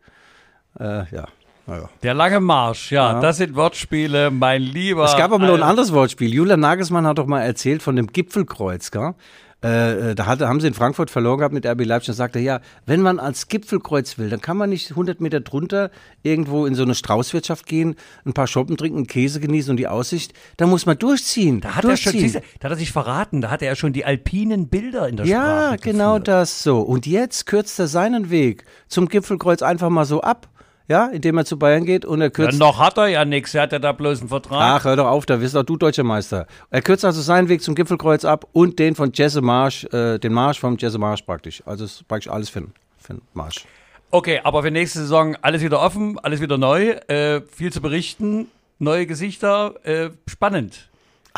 [0.80, 1.28] Äh, ja.
[1.66, 1.90] Naja.
[2.02, 5.06] Der lange Marsch, ja, das sind Wortspiele, mein lieber.
[5.06, 6.34] Es gab aber noch ein Al- anderes Wortspiel.
[6.34, 9.14] Julian Nagelsmann hat doch mal erzählt von dem Gipfelkreuz, gell?
[9.62, 12.40] Äh, äh, da hatte, haben sie in Frankfurt verloren gehabt mit RB Leipzig und sagte,
[12.40, 15.92] ja, wenn man als Gipfelkreuz will, dann kann man nicht 100 Meter drunter
[16.24, 17.96] irgendwo in so eine Straußwirtschaft gehen,
[18.26, 21.60] ein paar Shoppen trinken, Käse genießen und die Aussicht, da muss man durchziehen.
[21.60, 22.32] Da hat, er schon, durchziehen.
[22.32, 25.26] siehste, da hat er sich verraten, da hatte er schon die alpinen Bilder in der
[25.26, 25.72] Sprache.
[25.72, 26.80] Ja, genau das so.
[26.80, 30.48] Und jetzt kürzt er seinen Weg zum Gipfelkreuz einfach mal so ab,
[30.90, 33.54] ja, indem er zu Bayern geht und er Ja, kürzt noch hat er ja nichts,
[33.56, 34.82] er hat ja da bloß einen Vertrag.
[34.82, 36.48] Ach, hör doch auf, da bist doch du deutscher Meister.
[36.72, 40.34] Er kürzt also seinen Weg zum Gipfelkreuz ab und den von Jesse Marsch, äh, den
[40.34, 41.64] Marsch vom Jesse Marsch praktisch.
[41.66, 43.66] Also es ist praktisch alles für, den- für den Marsch.
[44.12, 48.48] Okay, aber für nächste Saison alles wieder offen, alles wieder neu, äh, viel zu berichten,
[48.80, 50.89] neue Gesichter, äh, spannend.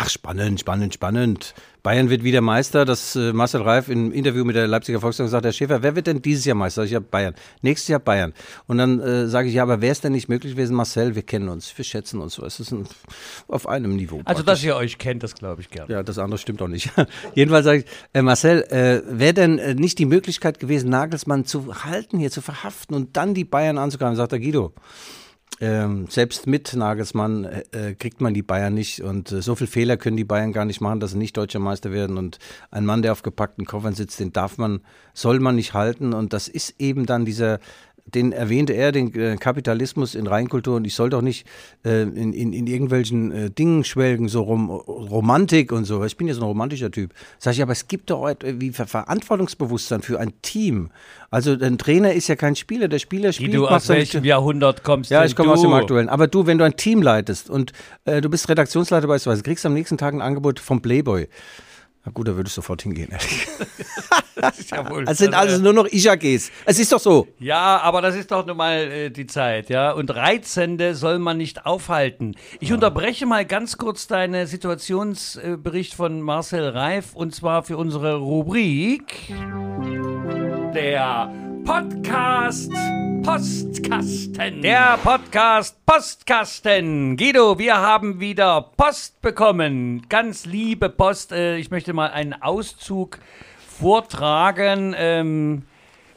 [0.03, 1.53] Ach, spannend, spannend, spannend.
[1.83, 2.85] Bayern wird wieder Meister.
[2.85, 6.07] Das äh, Marcel Reif im Interview mit der Leipziger Volkszeitung gesagt, Herr Schäfer, wer wird
[6.07, 6.83] denn dieses Jahr Meister?
[6.83, 7.35] Ich ja Bayern.
[7.61, 8.33] Nächstes Jahr Bayern.
[8.65, 11.21] Und dann äh, sage ich, ja, aber wäre es denn nicht möglich gewesen, Marcel, wir
[11.21, 12.43] kennen uns, wir schätzen uns so.
[12.43, 12.87] Es ist ein,
[13.47, 14.21] auf einem Niveau.
[14.25, 15.93] Also, dass ihr euch kennt, das glaube ich gerne.
[15.93, 16.89] Ja, das andere stimmt auch nicht.
[17.35, 21.83] Jedenfalls sage ich, äh, Marcel, äh, wäre denn äh, nicht die Möglichkeit gewesen, Nagelsmann zu
[21.83, 24.15] halten hier, zu verhaften und dann die Bayern anzugreifen?
[24.15, 24.73] Sagt der Guido.
[25.59, 29.01] Ähm, selbst mit Nagelsmann äh, äh, kriegt man die Bayern nicht.
[29.01, 31.59] Und äh, so viel Fehler können die Bayern gar nicht machen, dass sie nicht deutscher
[31.59, 32.17] Meister werden.
[32.17, 32.39] Und
[32.71, 34.81] ein Mann, der auf gepackten Koffern sitzt, den darf man,
[35.13, 36.13] soll man nicht halten.
[36.13, 37.59] Und das ist eben dann dieser
[38.05, 41.47] den erwähnte er, den äh, Kapitalismus in Reinkultur und ich soll doch nicht
[41.85, 46.03] äh, in, in, in irgendwelchen äh, Dingen schwelgen, so rom Romantik und so.
[46.03, 47.13] Ich bin ja so ein romantischer Typ.
[47.39, 50.89] Sag ich, aber es gibt doch wie Ver Verantwortungsbewusstsein für ein Team.
[51.29, 53.53] Also ein Trainer ist ja kein Spieler, der Spieler spielt.
[53.53, 56.09] Die du aus welchem Jahrhundert kommst ja, ich komme aus dem aktuellen.
[56.09, 57.71] Aber du, wenn du ein Team leitest und
[58.05, 61.27] äh, du bist Redaktionsleiter beispielsweise, kriegst am nächsten Tag ein Angebot vom Playboy.
[62.03, 63.09] Na gut, da würde ich sofort hingehen.
[64.33, 65.05] Das ist ja wohl.
[65.07, 66.51] Es sind also nur noch Ishages.
[66.65, 67.27] Es ist doch so.
[67.37, 69.91] Ja, aber das ist doch nun mal äh, die Zeit, ja.
[69.91, 72.35] Und Reizende soll man nicht aufhalten.
[72.59, 79.31] Ich unterbreche mal ganz kurz deinen Situationsbericht von Marcel Reif und zwar für unsere Rubrik.
[80.73, 82.69] Der Podcast
[83.23, 84.61] Postkasten.
[84.61, 87.15] Der Podcast Postkasten.
[87.15, 90.05] Guido, wir haben wieder Post bekommen.
[90.09, 91.31] Ganz liebe Post.
[91.31, 93.19] Äh, Ich möchte mal einen Auszug
[93.65, 94.93] vortragen.
[94.97, 95.63] Ähm,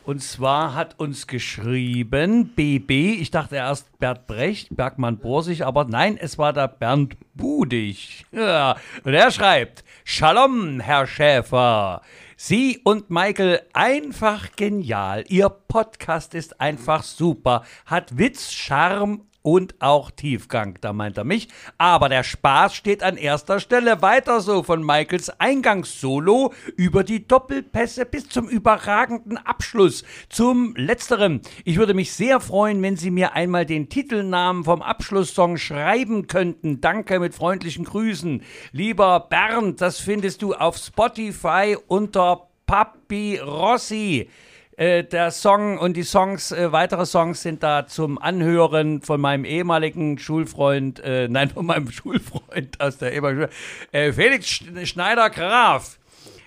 [0.05, 6.19] und zwar hat uns geschrieben BB, ich dachte erst Bert Brecht, Bergmann Borsig, aber nein,
[6.21, 8.27] es war der Bernd Budig.
[8.33, 12.03] Ja, und er schreibt, Shalom, Herr Schäfer.
[12.37, 15.25] Sie und Michael einfach genial.
[15.29, 17.65] Ihr Podcast ist einfach super.
[17.87, 21.49] Hat Witz, Charme und auch Tiefgang, da meint er mich.
[21.77, 24.01] Aber der Spaß steht an erster Stelle.
[24.01, 30.03] Weiter so von Michaels Eingangssolo über die Doppelpässe bis zum überragenden Abschluss.
[30.31, 31.43] Zum letzteren.
[31.65, 36.81] Ich würde mich sehr freuen, wenn Sie mir einmal den Titelnamen vom Abschlusssong schreiben könnten.
[36.81, 38.43] Danke mit freundlichen Grüßen.
[38.73, 44.31] Lieber Bernd, das findest du auf Spotify unter Papi Rossi.
[44.77, 49.45] Äh, der Song und die Songs, äh, weitere Songs sind da zum Anhören von meinem
[49.45, 53.51] ehemaligen Schulfreund, äh, nein, von meinem Schulfreund aus der ehemaligen Schule,
[53.93, 55.99] äh, Felix Sch- Schneider-Graf.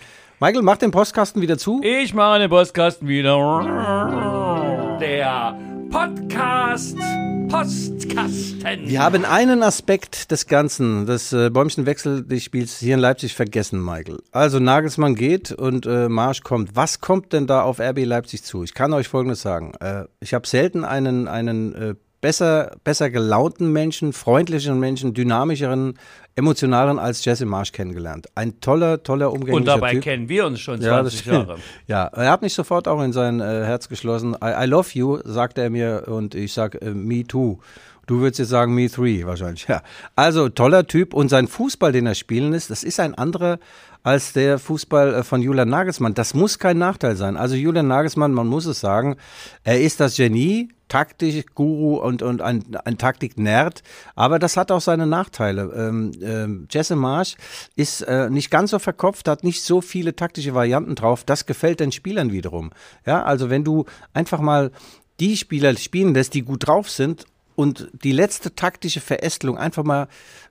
[0.40, 1.80] Michael, mach den Postkasten wieder zu.
[1.84, 4.98] Ich mache den Postkasten wieder.
[5.00, 5.56] Der
[5.92, 6.96] Podcast
[7.50, 8.88] Postkasten.
[8.88, 13.84] Wir haben einen Aspekt des Ganzen, des äh, Bäumchenwechsel des Spiels hier in Leipzig vergessen,
[13.84, 14.22] Michael.
[14.32, 16.74] Also Nagelsmann geht und äh, Marsch kommt.
[16.74, 18.64] Was kommt denn da auf RB Leipzig zu?
[18.64, 19.74] Ich kann euch Folgendes sagen.
[19.80, 25.98] Äh, ich habe selten einen, einen äh, besser, besser gelaunten Menschen, freundlicheren Menschen, dynamischeren,
[26.34, 28.26] emotionaleren als Jesse Marsch kennengelernt.
[28.34, 30.02] Ein toller, toller, umgänglicher Und dabei Typ.
[30.02, 31.48] kennen wir uns schon Ja, das 20 stimmt.
[31.48, 31.58] Jahre.
[31.86, 34.34] Ja, er hat mich sofort auch in sein äh, Herz geschlossen.
[34.42, 37.58] I, I love you, sagte er mir und ich sag äh, me too.
[38.06, 39.66] Du würdest jetzt sagen me three wahrscheinlich.
[39.68, 39.82] Ja.
[40.16, 43.58] Also toller Typ und sein Fußball, den er spielen lässt, das ist ein anderer
[44.02, 46.14] als der Fußball äh, von Julian Nagelsmann.
[46.14, 47.36] Das muss kein Nachteil sein.
[47.36, 49.16] Also Julian Nagelsmann, man muss es sagen,
[49.64, 53.82] er ist das Genie, taktisch Guru und, und ein, ein Taktik-Nerd,
[54.14, 55.72] aber das hat auch seine Nachteile.
[55.74, 57.36] Ähm, ähm, Jesse Marsch
[57.76, 61.24] ist äh, nicht ganz so verkopft, hat nicht so viele taktische Varianten drauf.
[61.24, 62.72] Das gefällt den Spielern wiederum.
[63.06, 64.70] Ja, also wenn du einfach mal
[65.18, 67.24] die Spieler spielen lässt, die gut drauf sind
[67.54, 70.08] und die letzte taktische Verästelung einfach mal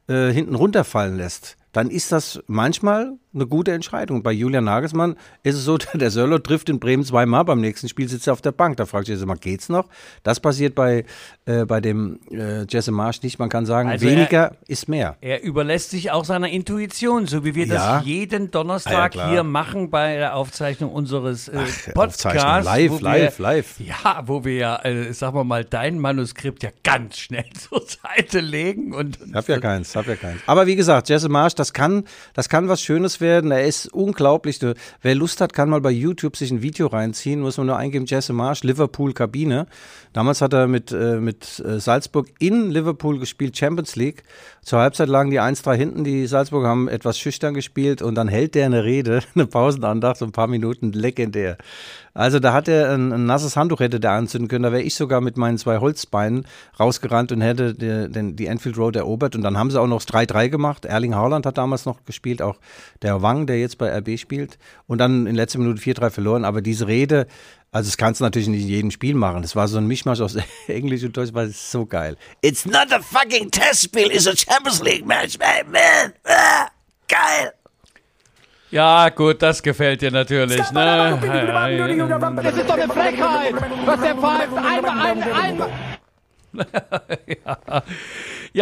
[0.08, 4.24] äh, hinten runterfallen lässt, dann ist das manchmal eine gute Entscheidung.
[4.24, 8.08] Bei Julian Nagelsmann ist es so, der Sörlo trifft in Bremen zweimal, beim nächsten Spiel
[8.10, 8.78] sitzt er auf der Bank.
[8.78, 9.88] Da fragt sich mal, geht's noch?
[10.24, 11.06] Das passiert bei,
[11.46, 13.40] äh, bei dem äh, Jesse Marsch nicht.
[13.40, 15.18] Man kann sagen, Also weniger ist mehr.
[15.22, 17.98] Er überlässt sich auch seiner Intuition, so wie wir Ja.
[17.98, 22.66] das jeden Ah, ja, Donnerstag hier machen bei der Aufzeichnung unseres äh, Ach, Podcasts.
[22.66, 23.80] Live, wo wir, live, live.
[23.80, 28.40] Ja, wo wir ja, äh, sagen wir mal, dein Manuskript ja ganz schnell zur Seite
[28.40, 30.42] legen und Ich hab ja keins, hab ja keins.
[30.48, 33.52] Aber wie gesagt, Jesse Marsch, das kann, das kann was Schönes werden.
[33.52, 34.60] Er ist unglaublich.
[35.02, 37.42] Wer Lust hat, kann mal bei YouTube sich ein Video reinziehen.
[37.42, 39.68] Muss man nur eingeben, Jesse Marsch, Liverpool Kabine.
[40.14, 44.24] Damals hat er mit, äh, mit äh, Salzburg in Liverpool gespielt, Champions League.
[44.64, 46.04] Zur Halbzeit lagen die 1-3 hinten.
[46.04, 50.26] Die Salzburger haben etwas schüchtern gespielt und dann hält der eine Rede, eine Pausenandacht, so
[50.26, 51.58] ein paar Minuten, legendär.
[52.14, 54.64] Also da hat er ein, ein nasses Handtuch hätte der anzünden können.
[54.64, 56.46] Da wäre ich sogar mit meinen zwei Holzbeinen
[56.80, 59.36] rausgerannt und hätte die, den, die Enfield Road erobert.
[59.36, 60.86] Und dann haben sie auch noch das 3-3 gemacht.
[60.86, 62.58] Erling Haaland hat damals noch gespielt, auch
[63.02, 64.60] der Wang, der jetzt bei RB spielt.
[64.86, 66.46] Und dann in letzter Minute 4-3 verloren.
[66.46, 67.26] Aber diese Rede,
[67.72, 69.42] also das kannst du natürlich nicht in jedem Spiel machen.
[69.42, 72.18] Das war so ein Mischmasch aus Englisch und Deutsch, war so geil.
[72.42, 75.72] It's not a fucking Testspiel, it's a Champions League match, man.
[75.72, 76.14] man.
[76.26, 76.68] Ah,
[77.08, 77.54] geil.
[78.72, 80.72] Ja, gut, das gefällt dir natürlich.
[80.72, 81.20] Ne?
[82.42, 83.54] Das ist doch eine Frechheit,
[83.86, 84.58] was der pfeift.
[84.58, 85.70] Einmal, ein, einmal.
[87.46, 87.84] Ja,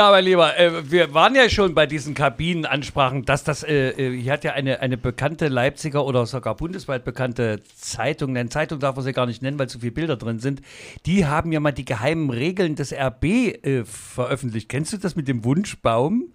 [0.07, 4.33] aber lieber, äh, wir waren ja schon bei diesen Kabinenansprachen, dass das, äh, äh, hier
[4.33, 9.03] hat ja eine, eine bekannte Leipziger oder sogar bundesweit bekannte Zeitung, nein, Zeitung darf man
[9.05, 10.61] sie gar nicht nennen, weil zu viele Bilder drin sind,
[11.07, 14.69] die haben ja mal die geheimen Regeln des RB äh, veröffentlicht.
[14.69, 16.33] Kennst du das mit dem Wunschbaum?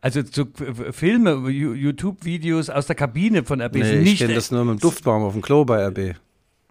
[0.00, 4.18] Also so F- Filme, YouTube-Videos aus der Kabine von RB Nee, sind ich nicht.
[4.20, 6.14] kenne das nur mit dem Duftbaum auf dem Klo bei RB.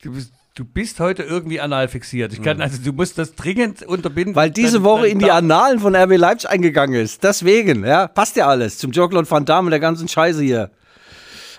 [0.02, 2.34] du, bist, du bist heute irgendwie anal fixiert.
[2.34, 4.34] Ich kann, also du musst das dringend unterbinden.
[4.34, 4.36] Mhm.
[4.36, 7.24] Weil diese Dein- Woche dein in die Annalen von RB Leipzig eingegangen ist.
[7.24, 8.78] Deswegen, ja, passt ja alles.
[8.78, 10.72] Zum Jokl und Van Damme und der ganzen Scheiße hier.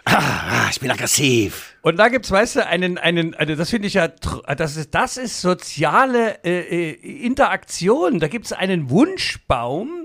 [0.07, 1.75] Ah, ich bin aggressiv.
[1.81, 5.17] Und da gibt's, weißt du, einen, einen, also das finde ich ja, das ist, das
[5.17, 8.21] ist soziale äh, äh, Interaktion.
[8.21, 10.04] Da gibt's einen Wunschbaum.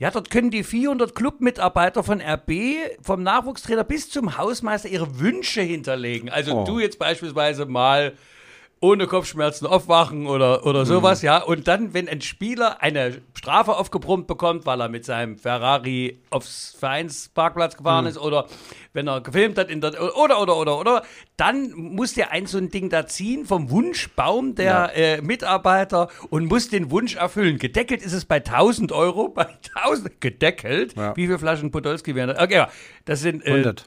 [0.00, 2.52] Ja, dort können die 400 Clubmitarbeiter von RB,
[3.02, 6.30] vom Nachwuchstrainer bis zum Hausmeister, ihre Wünsche hinterlegen.
[6.30, 6.64] Also Oh.
[6.64, 8.14] du jetzt beispielsweise mal
[8.82, 11.42] ohne Kopfschmerzen aufwachen oder, oder sowas, ja.
[11.42, 16.76] Und dann, wenn ein Spieler eine Strafe aufgebrummt bekommt, weil er mit seinem Ferrari aufs
[16.78, 18.46] Vereinsparkplatz gefahren ist oder
[18.94, 21.02] wenn er gefilmt hat in der, oder, oder, oder, oder,
[21.36, 26.46] dann muss der ein so ein Ding da ziehen vom Wunschbaum der äh, Mitarbeiter und
[26.46, 27.58] muss den Wunsch erfüllen.
[27.58, 30.96] Gedeckelt ist es bei 1000 Euro, bei 1000, gedeckelt.
[30.96, 31.14] Ja.
[31.16, 32.40] Wie viele Flaschen Podolski wären das?
[32.40, 32.70] Okay, ja,
[33.04, 33.84] das sind, äh, 100.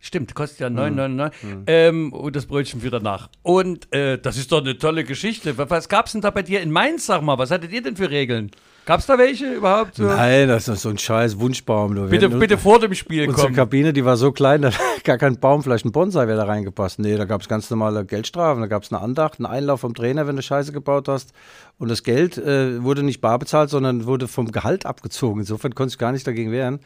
[0.00, 0.76] Stimmt, kostet ja Hm.
[0.98, 1.32] 9,99.
[1.66, 3.28] Ähm, und das Brötchen wieder nach.
[3.42, 5.58] Und äh, das ist doch eine tolle Geschichte.
[5.58, 7.38] Was, was gab's denn da bei dir in Mainz, sag mal?
[7.38, 8.50] Was hattet ihr denn für Regeln?
[8.90, 9.94] Gab's da welche überhaupt?
[9.94, 10.02] So?
[10.02, 11.94] Nein, das ist so ein scheiß Wunschbaum.
[11.94, 13.54] Wir Bitte, bitte vor dem Spiel Unsere kommen.
[13.54, 14.72] Kabine, die war so klein, da
[15.04, 16.98] gar kein Baum, vielleicht ein Bonsai wäre da reingepasst.
[16.98, 19.94] Nee, da gab es ganz normale Geldstrafen, da gab es eine Andacht, einen Einlauf vom
[19.94, 21.32] Trainer, wenn du Scheiße gebaut hast.
[21.78, 25.38] Und das Geld äh, wurde nicht bar bezahlt, sondern wurde vom Gehalt abgezogen.
[25.38, 26.80] Insofern konnte ich gar nicht dagegen wehren.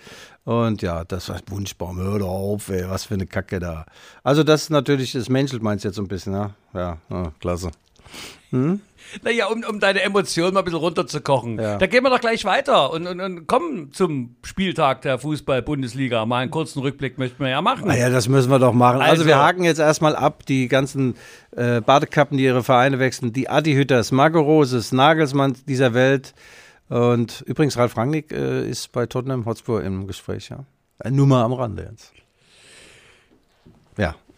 [0.44, 3.86] Und ja, das war Wunschbaum, hör doch auf, ey, was für eine Kacke da.
[4.22, 6.50] Also das ist natürlich, das menschelt meinst jetzt so ein bisschen, ja?
[6.74, 7.70] Ja, ja klasse.
[9.22, 11.58] Naja, um, um deine Emotionen mal ein bisschen runterzukochen.
[11.58, 11.78] Ja.
[11.78, 16.26] Da gehen wir doch gleich weiter und, und, und kommen zum Spieltag der Fußball-Bundesliga.
[16.26, 17.90] Mal einen kurzen Rückblick möchten wir ja machen.
[17.90, 19.00] Ah ja, das müssen wir doch machen.
[19.00, 21.14] Also, Also- wir haken jetzt erstmal ab die ganzen
[21.56, 23.32] äh, Badekappen, die ihre Vereine wechseln.
[23.32, 26.34] Die Adi Hütters, Marco Roses, Nagelsmann dieser Welt.
[26.88, 30.64] Und übrigens, Ralf Rangnick äh, ist bei Tottenham Hotspur im Gespräch, ja.
[31.02, 32.12] Äh, nur mal am Rande jetzt.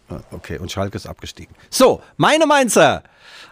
[0.09, 0.57] Ja, äh, okay.
[0.57, 1.55] Und Schalke ist abgestiegen.
[1.69, 3.03] So, meine Mainzer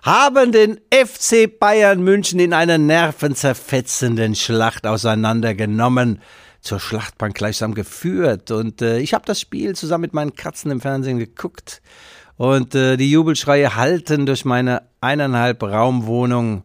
[0.03, 6.21] haben den FC Bayern München in einer nervenzerfetzenden Schlacht auseinandergenommen,
[6.61, 8.51] zur Schlachtbank gleichsam geführt.
[8.51, 11.81] Und äh, ich habe das Spiel zusammen mit meinen Katzen im Fernsehen geguckt.
[12.37, 16.63] Und äh, die Jubelschreie halten durch meine eineinhalb Raumwohnung.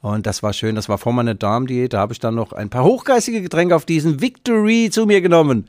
[0.00, 1.92] Und das war schön, das war vor meiner Darmdiät.
[1.92, 5.66] Da habe ich dann noch ein paar hochgeistige Getränke auf diesen Victory zu mir genommen.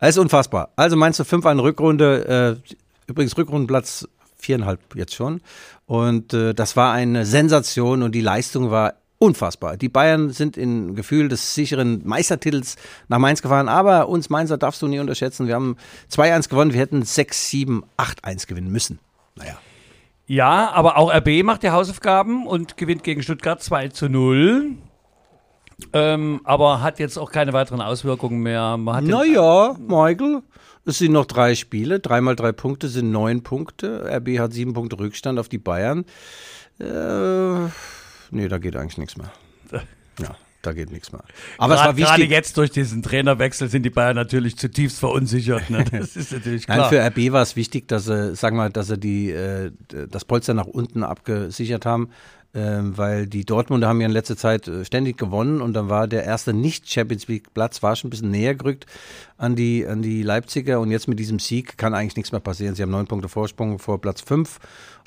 [0.00, 0.70] Das ist unfassbar.
[0.76, 2.74] Also meinst du fünf eine Rückrunde, äh,
[3.10, 5.40] übrigens Rückrundenplatz viereinhalb jetzt schon.
[5.86, 9.76] Und äh, das war eine Sensation und die Leistung war unfassbar.
[9.76, 12.76] Die Bayern sind in Gefühl des sicheren Meistertitels
[13.08, 15.46] nach Mainz gefahren, aber uns Mainzer darfst du nie unterschätzen.
[15.46, 15.76] Wir haben
[16.10, 18.98] 2-1 gewonnen, wir hätten 6, 7, 8-1 gewinnen müssen.
[19.36, 19.58] Naja.
[20.26, 24.76] Ja, aber auch RB macht die Hausaufgaben und gewinnt gegen Stuttgart 2 zu 0.
[25.92, 28.76] Ähm, aber hat jetzt auch keine weiteren Auswirkungen mehr.
[28.78, 30.42] Naja, Michael,
[30.84, 32.00] es sind noch drei Spiele.
[32.00, 34.10] Dreimal drei Punkte sind neun Punkte.
[34.16, 36.04] RB hat sieben Punkte Rückstand auf die Bayern.
[36.78, 37.68] Äh,
[38.30, 39.32] nee, da geht eigentlich nichts mehr.
[40.20, 41.24] Ja, da geht nichts mehr.
[41.56, 45.70] Aber es war Gerade jetzt durch diesen Trainerwechsel sind die Bayern natürlich zutiefst verunsichert.
[45.70, 45.84] Ne?
[45.90, 46.90] Das ist natürlich Nein, klar.
[46.90, 49.70] für RB war es wichtig, dass sie, sagen wir, dass sie die, äh,
[50.10, 52.10] das Polster nach unten abgesichert haben,
[52.52, 56.08] ähm, weil die Dortmunder haben ja in letzter Zeit äh, ständig gewonnen und dann war
[56.08, 58.86] der erste Nicht-Champions League-Platz war schon ein bisschen näher gerückt
[59.36, 62.74] an die, an die Leipziger und jetzt mit diesem Sieg kann eigentlich nichts mehr passieren.
[62.74, 64.58] Sie haben neun Punkte Vorsprung vor Platz fünf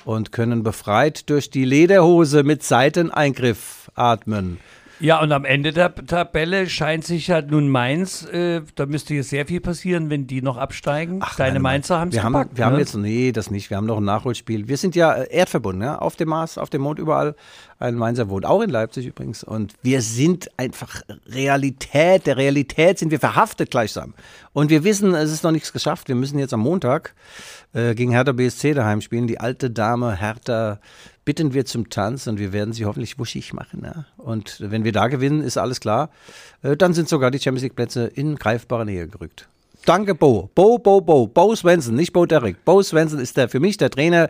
[0.04, 4.58] und können befreit durch die Lederhose mit Seiteneingriff atmen.
[5.00, 9.30] Ja, und am Ende der Tabelle scheint sich ja nun Mainz, äh, da müsste jetzt
[9.30, 11.20] sehr viel passieren, wenn die noch absteigen.
[11.36, 12.56] Deine nein, Mainzer haben es wir haben, gepackt.
[12.56, 12.78] wir haben ne?
[12.78, 13.70] jetzt, nee, das nicht.
[13.70, 14.68] Wir haben noch ein Nachholspiel.
[14.68, 17.34] Wir sind ja äh, erdverbunden, ja, auf dem Mars, auf dem Mond, überall.
[17.78, 19.42] Ein Mainzer wohnt auch in Leipzig übrigens.
[19.42, 24.14] Und wir sind einfach Realität, der Realität sind wir verhaftet gleichsam.
[24.52, 26.08] Und wir wissen, es ist noch nichts geschafft.
[26.08, 27.14] Wir müssen jetzt am Montag
[27.72, 29.26] äh, gegen Hertha BSC daheim spielen.
[29.26, 30.78] Die alte Dame Hertha
[31.24, 33.82] bitten wir zum Tanz und wir werden sie hoffentlich wuschig machen.
[33.84, 34.04] Ja?
[34.18, 36.10] Und wenn wir da gewinnen, ist alles klar.
[36.62, 39.48] Äh, dann sind sogar die Champions League Plätze in greifbare Nähe gerückt.
[39.86, 40.50] Danke, Bo.
[40.54, 41.26] Bo, Bo, Bo.
[41.26, 42.64] Bo Svensson, nicht Bo Derek.
[42.64, 44.28] Bo Svensson ist der für mich der Trainer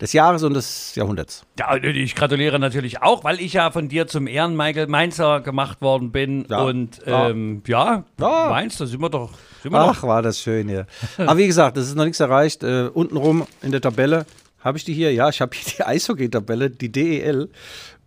[0.00, 1.44] des Jahres und des Jahrhunderts.
[1.58, 5.80] Ja, ich gratuliere natürlich auch, weil ich ja von dir zum Ehren Michael Mainzer gemacht
[5.82, 6.46] worden bin.
[6.48, 6.62] Ja.
[6.62, 7.30] Und Ja.
[7.30, 8.48] ähm, ja, Ja.
[8.50, 9.30] Mainz, da sind wir doch.
[9.62, 10.86] Sind wir Ach, war das schön hier.
[11.16, 12.62] Aber wie gesagt, es ist noch nichts erreicht.
[12.62, 14.24] Äh, untenrum in der Tabelle
[14.60, 15.12] habe ich die hier.
[15.12, 17.48] Ja, ich habe hier die Eishockey-Tabelle, die DEL.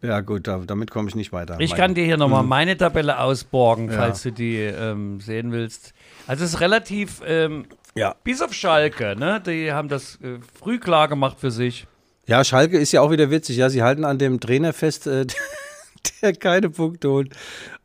[0.02, 1.58] Ja gut, da, damit komme ich nicht weiter.
[1.60, 5.94] Ich kann dir hier nochmal meine Tabelle ausborgen, falls du die ähm, sehen willst.
[6.26, 8.16] Also es ist relativ, ähm, Ja.
[8.24, 9.40] bis auf Schalke, ne?
[9.46, 11.86] Die haben das äh, früh klar gemacht für sich.
[12.26, 13.58] Ja, Schalke ist ja auch wieder witzig.
[13.58, 15.28] Ja, sie halten an dem Trainer fest, äh,
[16.22, 17.34] der keine Punkte holt.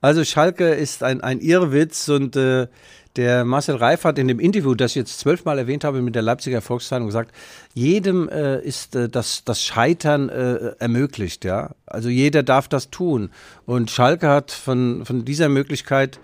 [0.00, 2.66] Also Schalke ist ein, ein Irrwitz und äh,
[3.16, 6.22] der Marcel Reif hat in dem Interview, das ich jetzt zwölfmal erwähnt habe mit der
[6.22, 7.32] Leipziger Volkszeitung gesagt,
[7.74, 11.70] jedem äh, ist äh, das, das Scheitern äh, ermöglicht, ja.
[11.86, 13.30] Also jeder darf das tun.
[13.64, 16.20] Und Schalke hat von, von dieser Möglichkeit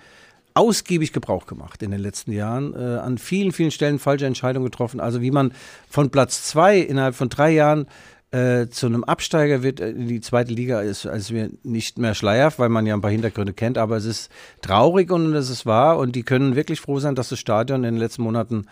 [0.54, 5.00] ausgiebig Gebrauch gemacht in den letzten Jahren, äh, an vielen, vielen Stellen falsche Entscheidungen getroffen.
[5.00, 5.52] Also wie man
[5.88, 7.86] von Platz zwei innerhalb von drei Jahren
[8.32, 12.58] äh, zu einem Absteiger wird in die zweite Liga, ist also mir nicht mehr schleierhaft,
[12.58, 14.30] weil man ja ein paar Hintergründe kennt, aber es ist
[14.62, 17.94] traurig und es ist wahr und die können wirklich froh sein, dass das Stadion in
[17.94, 18.66] den letzten Monaten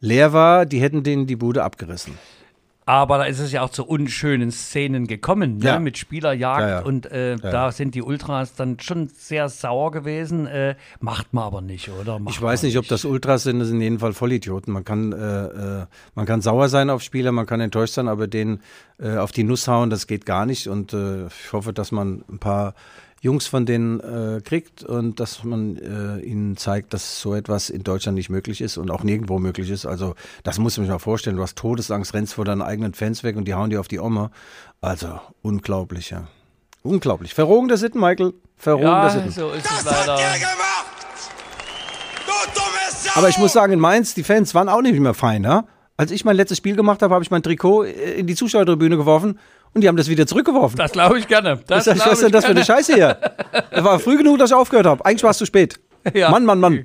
[0.00, 0.64] leer war.
[0.66, 2.18] Die hätten denen die Bude abgerissen.
[2.86, 5.64] Aber da ist es ja auch zu unschönen Szenen gekommen, ne?
[5.64, 5.78] Ja.
[5.78, 6.80] mit Spielerjagd Ja, ja.
[6.80, 10.46] und äh, da sind die Ultras dann schon sehr sauer gewesen.
[10.46, 12.18] Äh, macht man aber nicht, oder?
[12.18, 14.72] Macht Ich weiß nicht, ob das Ultras sind, das sind in jedem Fall Vollidioten.
[14.72, 18.26] Man kann, äh, äh, man kann sauer sein auf Spieler, man kann enttäuscht sein, aber
[18.26, 18.60] denen
[18.98, 20.68] äh, auf die Nuss hauen, das geht gar nicht.
[20.68, 22.74] Und äh, ich hoffe, dass man ein paar
[23.24, 27.82] Jungs von denen äh, kriegt und dass man äh, ihnen zeigt, dass so etwas in
[27.82, 29.86] Deutschland nicht möglich ist und auch nirgendwo möglich ist.
[29.86, 31.36] Also das muss man sich mal vorstellen.
[31.36, 33.98] Du hast Todesangst, rennst vor deinen eigenen Fans weg und die hauen dir auf die
[33.98, 34.30] Oma.
[34.82, 36.28] Also unglaublich, ja.
[36.82, 37.32] Unglaublich.
[37.32, 38.34] Verrohung Sitten, Michael.
[38.58, 39.30] Verrohung Ja, Sitten.
[39.30, 40.18] so ist Das es leider.
[40.20, 40.34] er!
[43.14, 45.64] Aber ich muss sagen, in Mainz, die Fans waren auch nicht mehr fein, ja?
[45.96, 48.96] Als ich mein letztes Spiel gemacht habe, habe ich mein Trikot äh, in die Zuschauertribüne
[48.96, 49.38] geworfen
[49.74, 50.76] und die haben das wieder zurückgeworfen.
[50.76, 51.60] Das glaube ich gerne.
[51.66, 52.64] Das ich sag, was ist denn das für eine.
[52.64, 53.18] Scheiße hier?
[53.70, 55.04] Es war früh genug, dass ich aufgehört habe.
[55.04, 55.78] Eigentlich war es zu spät.
[56.12, 56.28] Ja.
[56.28, 56.84] Mann, Mann, Mann.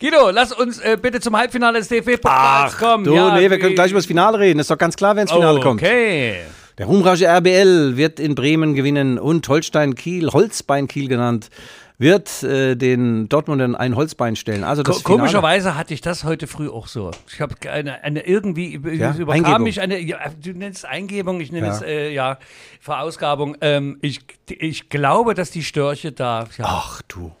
[0.00, 3.04] Guido, lass uns äh, bitte zum Halbfinale des DFB-Pokals kommen.
[3.04, 4.58] Du, Ja, nee, wir können gleich über das Finale reden.
[4.58, 5.80] Ist doch ganz klar, wenn das Finale kommt.
[5.80, 6.38] Okay.
[6.76, 11.50] Der ruhmreiche RBL wird in Bremen gewinnen und Holstein Kiel, Holzbein Kiel genannt,
[11.98, 14.62] wird äh, den Dortmundern ein Holzbein stellen.
[14.64, 17.10] Also das Ko komischerweise hatte ich das heute früh auch so.
[17.32, 19.62] Ich habe eine, eine irgendwie Ja, überkam Eingebung.
[19.64, 19.98] mich eine.
[19.98, 21.72] Ja, du nennst Eingebung, ich nenne Ja.
[21.74, 22.38] es äh, ja
[22.80, 23.56] Verausgabung.
[23.60, 26.46] Ähm, ich, ich glaube, dass die Störche da.
[26.56, 27.32] Ja, Ach du.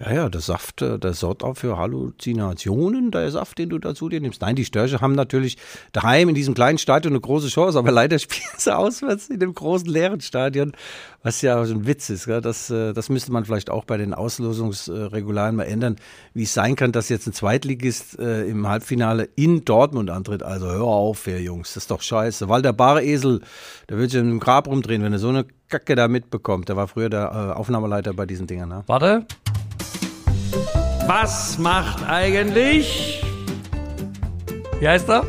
[0.00, 4.08] Ja, ja, der Saft, äh, der sorgt auch für Halluzinationen, der Saft, den du dazu
[4.08, 4.40] dir nimmst.
[4.42, 5.58] Nein, die Störche haben natürlich
[5.92, 9.54] daheim in diesem kleinen Stadion eine große Chance, aber leider spielen sie auswärts in dem
[9.54, 10.72] großen leeren Stadion,
[11.24, 12.26] was ja ein Witz ist.
[12.26, 12.40] Gell?
[12.40, 15.96] Das, äh, das müsste man vielleicht auch bei den Auslosungsregularien mal ändern,
[16.32, 20.44] wie es sein kann, dass jetzt ein Zweitligist äh, im Halbfinale in Dortmund antritt.
[20.44, 22.48] Also hör auf, ihr Jungs, das ist doch scheiße.
[22.48, 23.40] Walter Baresel,
[23.88, 26.68] der wird sich im Grab rumdrehen, wenn er so eine Kacke da mitbekommt.
[26.68, 28.68] Der war früher der Aufnahmeleiter bei diesen Dingern.
[28.68, 28.84] Ne?
[28.86, 29.26] Warte.
[31.08, 33.22] Was macht eigentlich.
[34.78, 35.24] Wie heißt er?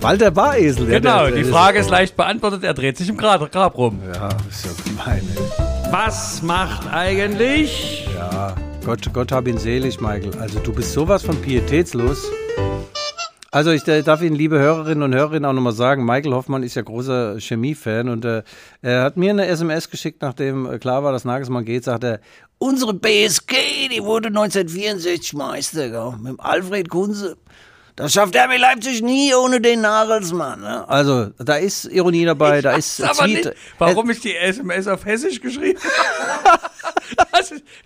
[0.00, 0.86] Walter Baresel.
[0.86, 2.64] der- Genau, die Frage ist leicht beantwortet.
[2.64, 4.00] Er dreht sich im Grab, Grab rum.
[4.14, 5.20] Ja, ist ja gemein.
[5.36, 5.92] ey.
[5.92, 8.08] Was macht eigentlich.
[8.16, 8.54] Ja,
[8.86, 10.32] Gott, Gott hab ihn selig, Michael.
[10.40, 12.24] Also du bist sowas von pietätslos.
[13.54, 16.74] Also ich äh, darf Ihnen, liebe Hörerinnen und Hörer, auch nochmal sagen, Michael Hoffmann ist
[16.74, 18.42] ja großer Chemie-Fan und äh,
[18.80, 22.20] er hat mir eine SMS geschickt, nachdem äh, klar war, dass Nagelsmann geht, sagt er,
[22.56, 23.54] Unsere BSG,
[23.94, 26.14] die wurde 1964 Meister, gell?
[26.22, 27.36] mit Alfred Kunze.
[27.96, 30.60] Das schafft RB Leipzig nie ohne den Nagelsmann.
[30.60, 30.88] Ne?
[30.88, 35.04] also da ist Ironie dabei, da ist Aber Zwiet- nicht, warum ich die SMS auf
[35.04, 35.78] Hessisch geschrieben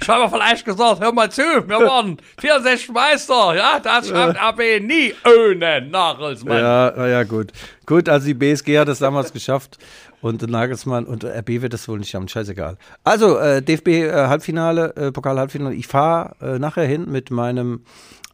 [0.01, 4.81] Ich habe vielleicht gesagt, hör mal zu, wir waren 64 Meister, ja, das schafft AB
[4.81, 6.59] nie ohne Nagelsmann.
[6.59, 7.51] Ja, na ja, gut.
[7.87, 9.79] Gut, also die BSG hat es damals geschafft
[10.21, 12.77] und der Nagelsmann und RB wird das wohl nicht haben, scheißegal.
[13.05, 15.75] Also, äh, DFB äh, Halbfinale, äh, Pokal-Halbfinale.
[15.75, 17.85] Ich fahre äh, nachher hin mit meinem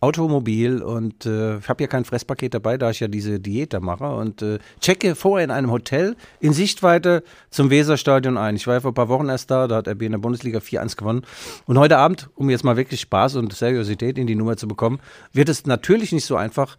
[0.03, 3.79] Automobil und äh, ich habe ja kein Fresspaket dabei, da ich ja diese Diät da
[3.79, 8.57] mache und äh, checke vorher in einem Hotel in Sichtweite zum Weserstadion ein.
[8.57, 10.59] Ich war ja vor ein paar Wochen erst da, da hat RB in der Bundesliga
[10.59, 11.23] 4-1 gewonnen.
[11.67, 14.99] Und heute Abend, um jetzt mal wirklich Spaß und Seriosität in die Nummer zu bekommen,
[15.33, 16.77] wird es natürlich nicht so einfach,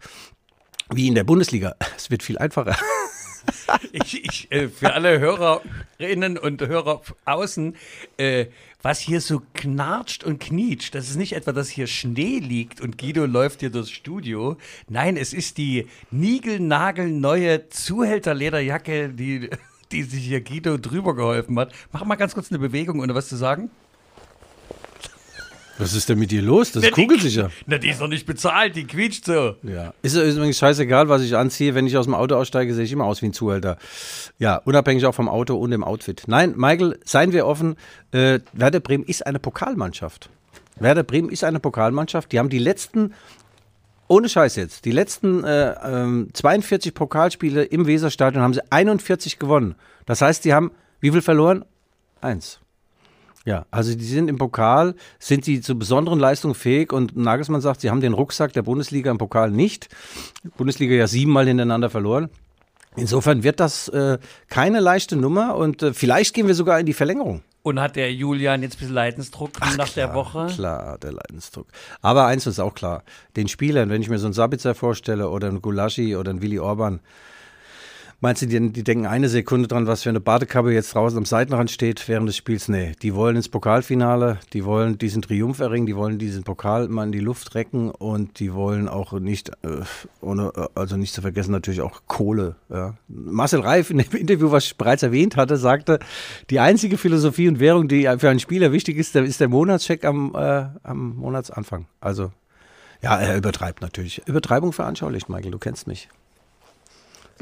[0.92, 1.76] wie in der Bundesliga.
[1.96, 2.76] Es wird viel einfacher.
[3.92, 7.76] Ich, ich, äh, für alle Hörerinnen und Hörer außen,
[8.16, 8.46] äh,
[8.84, 12.98] was hier so knarzt und knietscht, das ist nicht etwa, dass hier Schnee liegt und
[12.98, 14.58] Guido läuft hier durchs Studio.
[14.88, 19.48] Nein, es ist die niegelnagelneue Zuhälterlederjacke, die,
[19.92, 21.72] die sich hier Guido drüber geholfen hat.
[21.92, 23.70] Mach mal ganz kurz eine Bewegung, ohne was zu sagen.
[25.78, 26.70] Was ist denn mit dir los?
[26.72, 27.50] Das ist Na, die- kugelsicher.
[27.66, 29.56] Na, die ist doch nicht bezahlt, die quietscht so.
[29.62, 29.92] Ja.
[30.02, 31.74] Ist, ist übrigens scheißegal, was ich anziehe.
[31.74, 33.76] Wenn ich aus dem Auto aussteige, sehe ich immer aus wie ein Zuhälter.
[34.38, 36.22] Ja, unabhängig auch vom Auto und dem Outfit.
[36.26, 37.74] Nein, Michael, seien wir offen.
[38.12, 40.30] Äh, Werder Bremen ist eine Pokalmannschaft.
[40.78, 42.30] Werder Bremen ist eine Pokalmannschaft.
[42.32, 43.12] Die haben die letzten,
[44.08, 49.74] ohne Scheiß jetzt, die letzten äh, ähm, 42 Pokalspiele im Weserstadion haben sie 41 gewonnen.
[50.06, 50.70] Das heißt, die haben
[51.00, 51.64] wie viel verloren?
[52.20, 52.60] Eins.
[53.44, 57.82] Ja, also die sind im Pokal, sind sie zu besonderen Leistungen fähig und Nagelsmann sagt,
[57.82, 59.88] sie haben den Rucksack der Bundesliga im Pokal nicht.
[60.56, 62.30] Bundesliga ja siebenmal hintereinander verloren.
[62.96, 64.18] Insofern wird das äh,
[64.48, 67.42] keine leichte Nummer und äh, vielleicht gehen wir sogar in die Verlängerung.
[67.62, 70.46] Und hat der Julian jetzt ein bisschen Leidensdruck nach der Woche?
[70.54, 71.66] Klar, der Leidensdruck.
[72.02, 73.02] Aber eins ist auch klar,
[73.36, 76.58] den Spielern, wenn ich mir so einen Sabitzer vorstelle oder einen Gulaschi oder einen Willi
[76.58, 77.00] Orban,
[78.20, 81.24] meinst du, die, die denken eine Sekunde dran, was für eine Badekappe jetzt draußen am
[81.24, 82.68] Seitenrand steht während des Spiels?
[82.68, 87.04] Nee, die wollen ins Pokalfinale, die wollen diesen Triumph erringen, die wollen diesen Pokal mal
[87.04, 89.82] in die Luft recken und die wollen auch nicht, äh,
[90.20, 92.56] ohne, äh, also nicht zu vergessen, natürlich auch Kohle.
[92.70, 92.94] Ja.
[93.08, 95.98] Marcel Reif in dem Interview, was ich bereits erwähnt hatte, sagte,
[96.50, 100.34] die einzige Philosophie und Währung, die für einen Spieler wichtig ist, ist der Monatscheck am,
[100.34, 101.86] äh, am Monatsanfang.
[102.00, 102.32] Also,
[103.02, 104.22] ja, er übertreibt natürlich.
[104.26, 106.08] Übertreibung veranschaulicht, Michael, du kennst mich.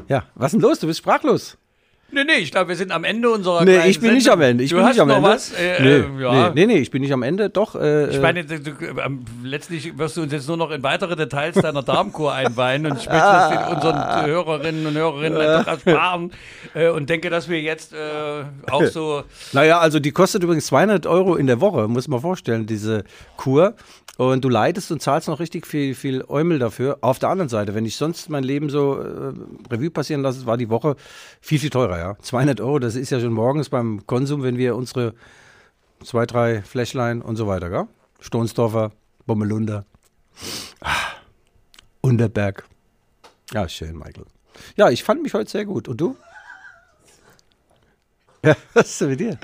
[0.07, 0.79] Ja, was ist denn los?
[0.79, 1.57] Du bist sprachlos.
[2.13, 4.43] Nee, nee, ich glaube, wir sind am Ende unserer Nee, ich bin nicht Sendung.
[4.43, 4.63] am Ende.
[4.63, 5.29] Ich du bin hast nicht am noch Ende.
[5.29, 5.51] was?
[5.53, 6.49] Äh, nee, äh, ja.
[6.49, 7.49] nee, nee, nee, ich bin nicht am Ende.
[7.49, 7.75] Doch.
[7.75, 11.55] Äh, Ich meine, du, ähm, letztlich wirst du uns jetzt nur noch in weitere Details
[11.55, 16.31] deiner Darmkur einweihen und ich möchte das unseren Hörerinnen und Hörerinnen einfach ersparen
[16.73, 21.07] äh, und denke, dass wir jetzt äh, auch so Naja, also die kostet übrigens 200
[21.07, 23.03] Euro in der Woche, muss man vorstellen, diese
[23.37, 23.73] Kur.
[24.15, 26.99] Und du leidest und zahlst noch richtig viel, viel Eumel dafür.
[27.01, 29.33] Auf der anderen Seite, wenn ich sonst mein Leben so äh,
[29.73, 30.95] Revue passieren lasse, war die Woche
[31.41, 32.17] viel, viel teurer, ja.
[32.21, 35.13] 200 Euro, das ist ja schon morgens beim Konsum, wenn wir unsere
[36.03, 37.87] zwei, drei Fläschlein und so weiter, gell?
[38.19, 38.91] Stonsdorfer,
[39.25, 39.85] Bommelunder,
[40.81, 40.91] ah,
[42.01, 42.65] Unterberg.
[43.53, 44.25] Ja, schön, Michael.
[44.75, 45.87] Ja, ich fand mich heute sehr gut.
[45.87, 46.17] Und du?
[48.43, 49.37] Ja, was ist denn mit dir?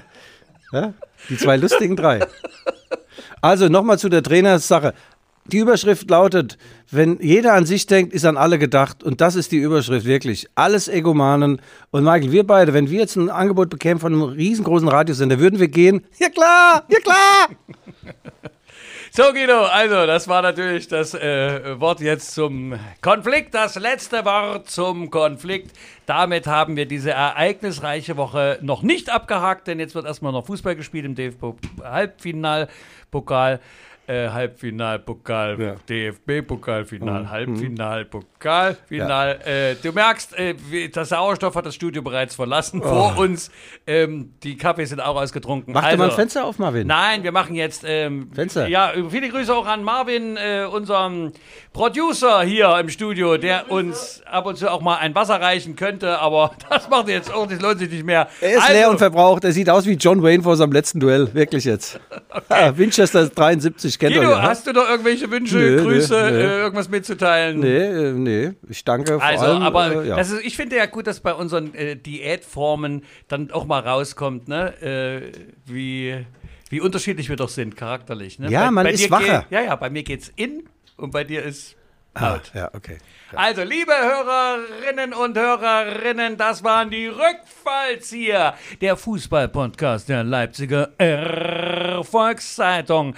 [0.72, 0.94] Ja,
[1.30, 2.28] die zwei lustigen drei.
[3.42, 4.94] Also nochmal zu der Trainersache.
[5.50, 6.58] Die Überschrift lautet,
[6.92, 9.04] wenn jeder an sich denkt, ist an alle gedacht.
[9.04, 10.48] Und das ist die Überschrift wirklich.
[10.56, 11.62] Alles Egomanen.
[11.92, 15.60] Und Michael, wir beide, wenn wir jetzt ein Angebot bekämen von einem riesengroßen Radiosender, würden
[15.60, 16.06] wir gehen?
[16.20, 17.50] Ja klar, ja klar.
[19.12, 24.70] So, Guido, also das war natürlich das äh, Wort jetzt zum Konflikt, das letzte Wort
[24.70, 25.76] zum Konflikt.
[26.06, 30.76] Damit haben wir diese ereignisreiche Woche noch nicht abgehakt, denn jetzt wird erstmal noch Fußball
[30.76, 33.60] gespielt im DFB-Halbfinalpokal.
[34.10, 35.76] Äh, Halbfinalpokal, Ja.
[35.88, 39.40] DFB-Pokalfinal, Halbfinalpokal, Final.
[39.46, 40.56] Äh, du merkst, äh,
[40.88, 42.82] der Sauerstoff hat das Studio bereits verlassen.
[42.82, 43.52] Vor uns,
[43.86, 45.76] ähm, die Kaffees sind auch ausgetrunken.
[45.76, 46.88] Mach dir mal ein Fenster auf, Marvin.
[46.88, 47.84] Nein, wir machen jetzt.
[47.86, 48.68] Ähm, Fenster.
[48.68, 51.32] Ja, viele Grüße auch an Marvin, äh, unserem
[51.72, 56.18] Producer hier im Studio, der uns ab und zu auch mal ein Wasser reichen könnte,
[56.18, 58.28] aber das macht jetzt auch, das lohnt sich nicht mehr.
[58.42, 59.44] Er ist also, leer und verbraucht.
[59.44, 61.32] Er sieht aus wie John Wayne vor seinem letzten Duell.
[61.34, 62.00] Wirklich jetzt.
[62.48, 64.42] Ah, Winchester 73 kennt Guido, ja.
[64.42, 66.38] hast du noch irgendwelche Wünsche, Nö, Grüße, nö, nö.
[66.40, 67.60] Äh, irgendwas mitzuteilen?
[67.60, 68.52] Nee, äh, nee.
[68.70, 69.62] Ich danke vor Also, allem.
[69.62, 70.18] aber äh, ja.
[70.18, 74.82] ist, ich finde ja gut, dass bei unseren äh, Diätformen dann auch mal rauskommt, ne,
[74.82, 75.32] äh,
[75.66, 76.26] wie,
[76.70, 78.40] wie unterschiedlich wir doch sind, charakterlich.
[78.40, 78.50] Ne?
[78.50, 79.42] Ja, bei, man bei ist wacher.
[79.50, 80.64] Geht, ja, ja, bei mir geht's in
[80.98, 81.76] und bei dir ist
[82.14, 82.52] ah, out.
[82.54, 82.98] ja, okay.
[83.36, 93.14] Also, liebe Hörerinnen und Hörerinnen, das waren die Rückfallzieher, der Fußball-Podcast der Leipziger Erfolgszeitung.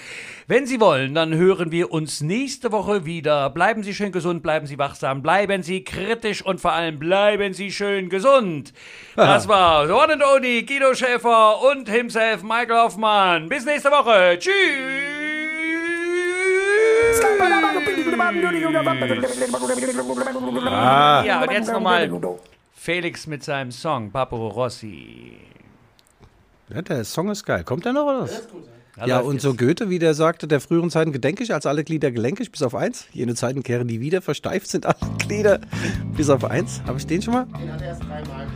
[0.48, 3.50] Wenn Sie wollen, dann hören wir uns nächste Woche wieder.
[3.52, 7.72] Bleiben Sie schön gesund, bleiben Sie wachsam, bleiben Sie kritisch und vor allem bleiben Sie
[7.72, 8.74] schön gesund.
[9.16, 13.48] Das war the one and only Guido Schäfer und himself Michael Hoffmann.
[13.48, 14.38] Bis nächste Woche.
[14.40, 15.41] Tschüss.
[21.26, 22.10] Ja, und jetzt nochmal
[22.74, 25.38] Felix mit seinem Song Papo Rossi.
[26.74, 27.64] Ja, der Song ist geil.
[27.64, 28.48] Kommt der noch oder was?
[28.96, 29.44] Da Ja, läuft und jetzt.
[29.44, 32.76] so Goethe, wie der sagte, der früheren Zeiten gedenklich, als alle Glieder gelenkig, bis auf
[32.76, 33.08] eins.
[33.12, 35.60] Jene Zeiten kehren nie wieder, versteift sind alle Glieder,
[36.16, 36.82] bis auf eins.
[36.88, 37.46] Habe ich den schon mal?
[37.46, 38.48] Den hat er erst dreimal.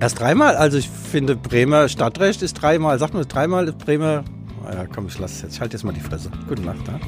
[0.00, 0.56] Erst dreimal?
[0.56, 2.98] Also ich finde, Bremer Stadtrecht ist dreimal.
[2.98, 4.24] Sagt man dreimal ist Bremer...
[4.64, 5.54] Ah Ja, komm, ich lass es jetzt.
[5.54, 6.30] Ich halte jetzt mal die Fresse.
[6.48, 6.98] Gute Nacht, ja?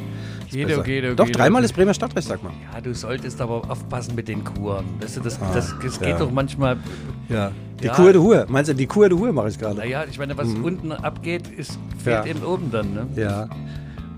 [0.48, 0.82] Ist Guido, besser.
[0.82, 1.38] Guido, Doch, Guido.
[1.38, 2.52] dreimal ist Bremer Stadtrecht, sagt man.
[2.72, 4.84] Ja, du solltest aber aufpassen mit den Kuren.
[5.00, 6.18] Weißt du, das, das, das geht ja.
[6.18, 6.76] doch manchmal.
[7.28, 7.52] Ja.
[7.82, 7.94] Die Ja.
[7.94, 8.46] Kur de Hur.
[8.48, 9.76] Meinst du, die Kur de Hur mache ich gerade?
[9.76, 12.30] Naja, ich meine, was unten abgeht, ist, fehlt Ja.
[12.30, 12.94] eben oben dann.
[12.94, 13.06] Ne?
[13.16, 13.48] Ja.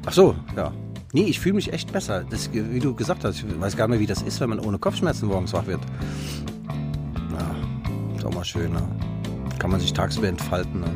[0.06, 0.72] Ach so, ja.
[1.12, 2.24] Nee, ich fühle mich echt besser.
[2.30, 4.60] Das, wie du gesagt hast, ich weiß gar nicht mehr, wie das ist, wenn man
[4.60, 5.80] ohne Kopfschmerzen morgens wach wird.
[7.32, 8.82] Ja, ist auch mal schön, ne?
[9.58, 10.86] Kann man sich tagsüber entfalten, ne?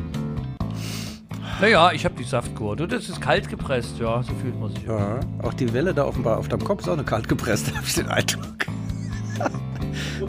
[1.61, 2.75] Naja, ich habe die Saftkur.
[2.75, 4.83] Du, das ist kalt gepresst, ja, so fühlt man sich.
[4.83, 7.85] Ja, auch die Welle da offenbar auf deinem Kopf ist auch eine kalt gepresste, habe
[7.85, 8.65] ich den Eindruck.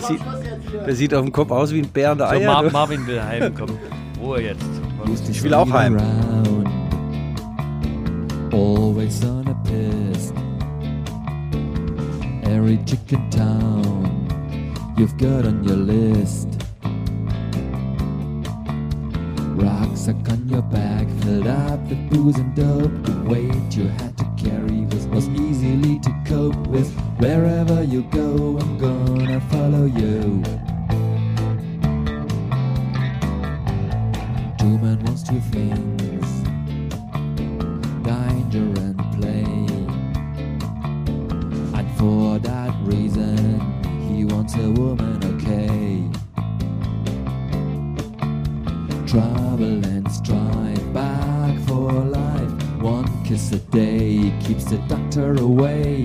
[0.07, 0.21] sieht,
[0.87, 2.53] der sieht auf dem Kopf aus wie ein Bär an der So, Eier.
[2.53, 2.71] Mar du.
[2.71, 3.77] Marvin will heimkommen.
[4.21, 4.65] Ruhe jetzt.
[5.29, 5.97] ich will auch heim.
[5.97, 6.69] around,
[8.53, 10.33] always on a piss.
[12.45, 14.09] Every chicken town
[14.97, 16.49] you've got on your list.
[19.57, 20.96] Rucksack on your back,
[21.27, 22.93] filled up with booze and dope.
[23.03, 26.89] The weight you had to carry was, was easily to cope with.
[27.19, 30.21] Wherever you go, I'm gonna follow you.
[34.61, 36.31] Two men wants two things
[38.05, 39.47] danger and play.
[41.79, 43.61] And for that reason,
[44.09, 46.05] he wants a woman, okay.
[49.09, 49.96] Trouble
[53.37, 56.05] A day keeps the doctor away.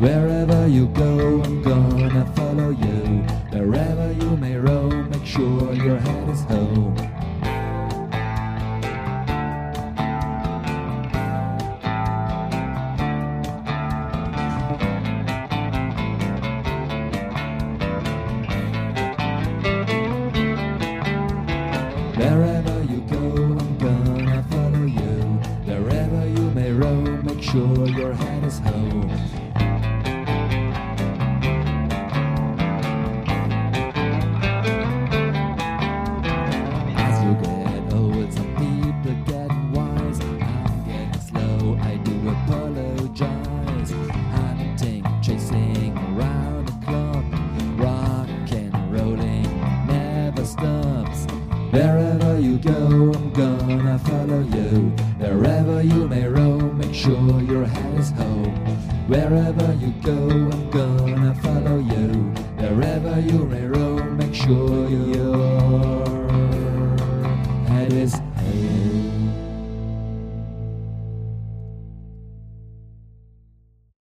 [0.00, 3.22] Wherever you go, I'm gonna follow you.
[3.52, 7.15] Wherever you may roam, make sure your head is home.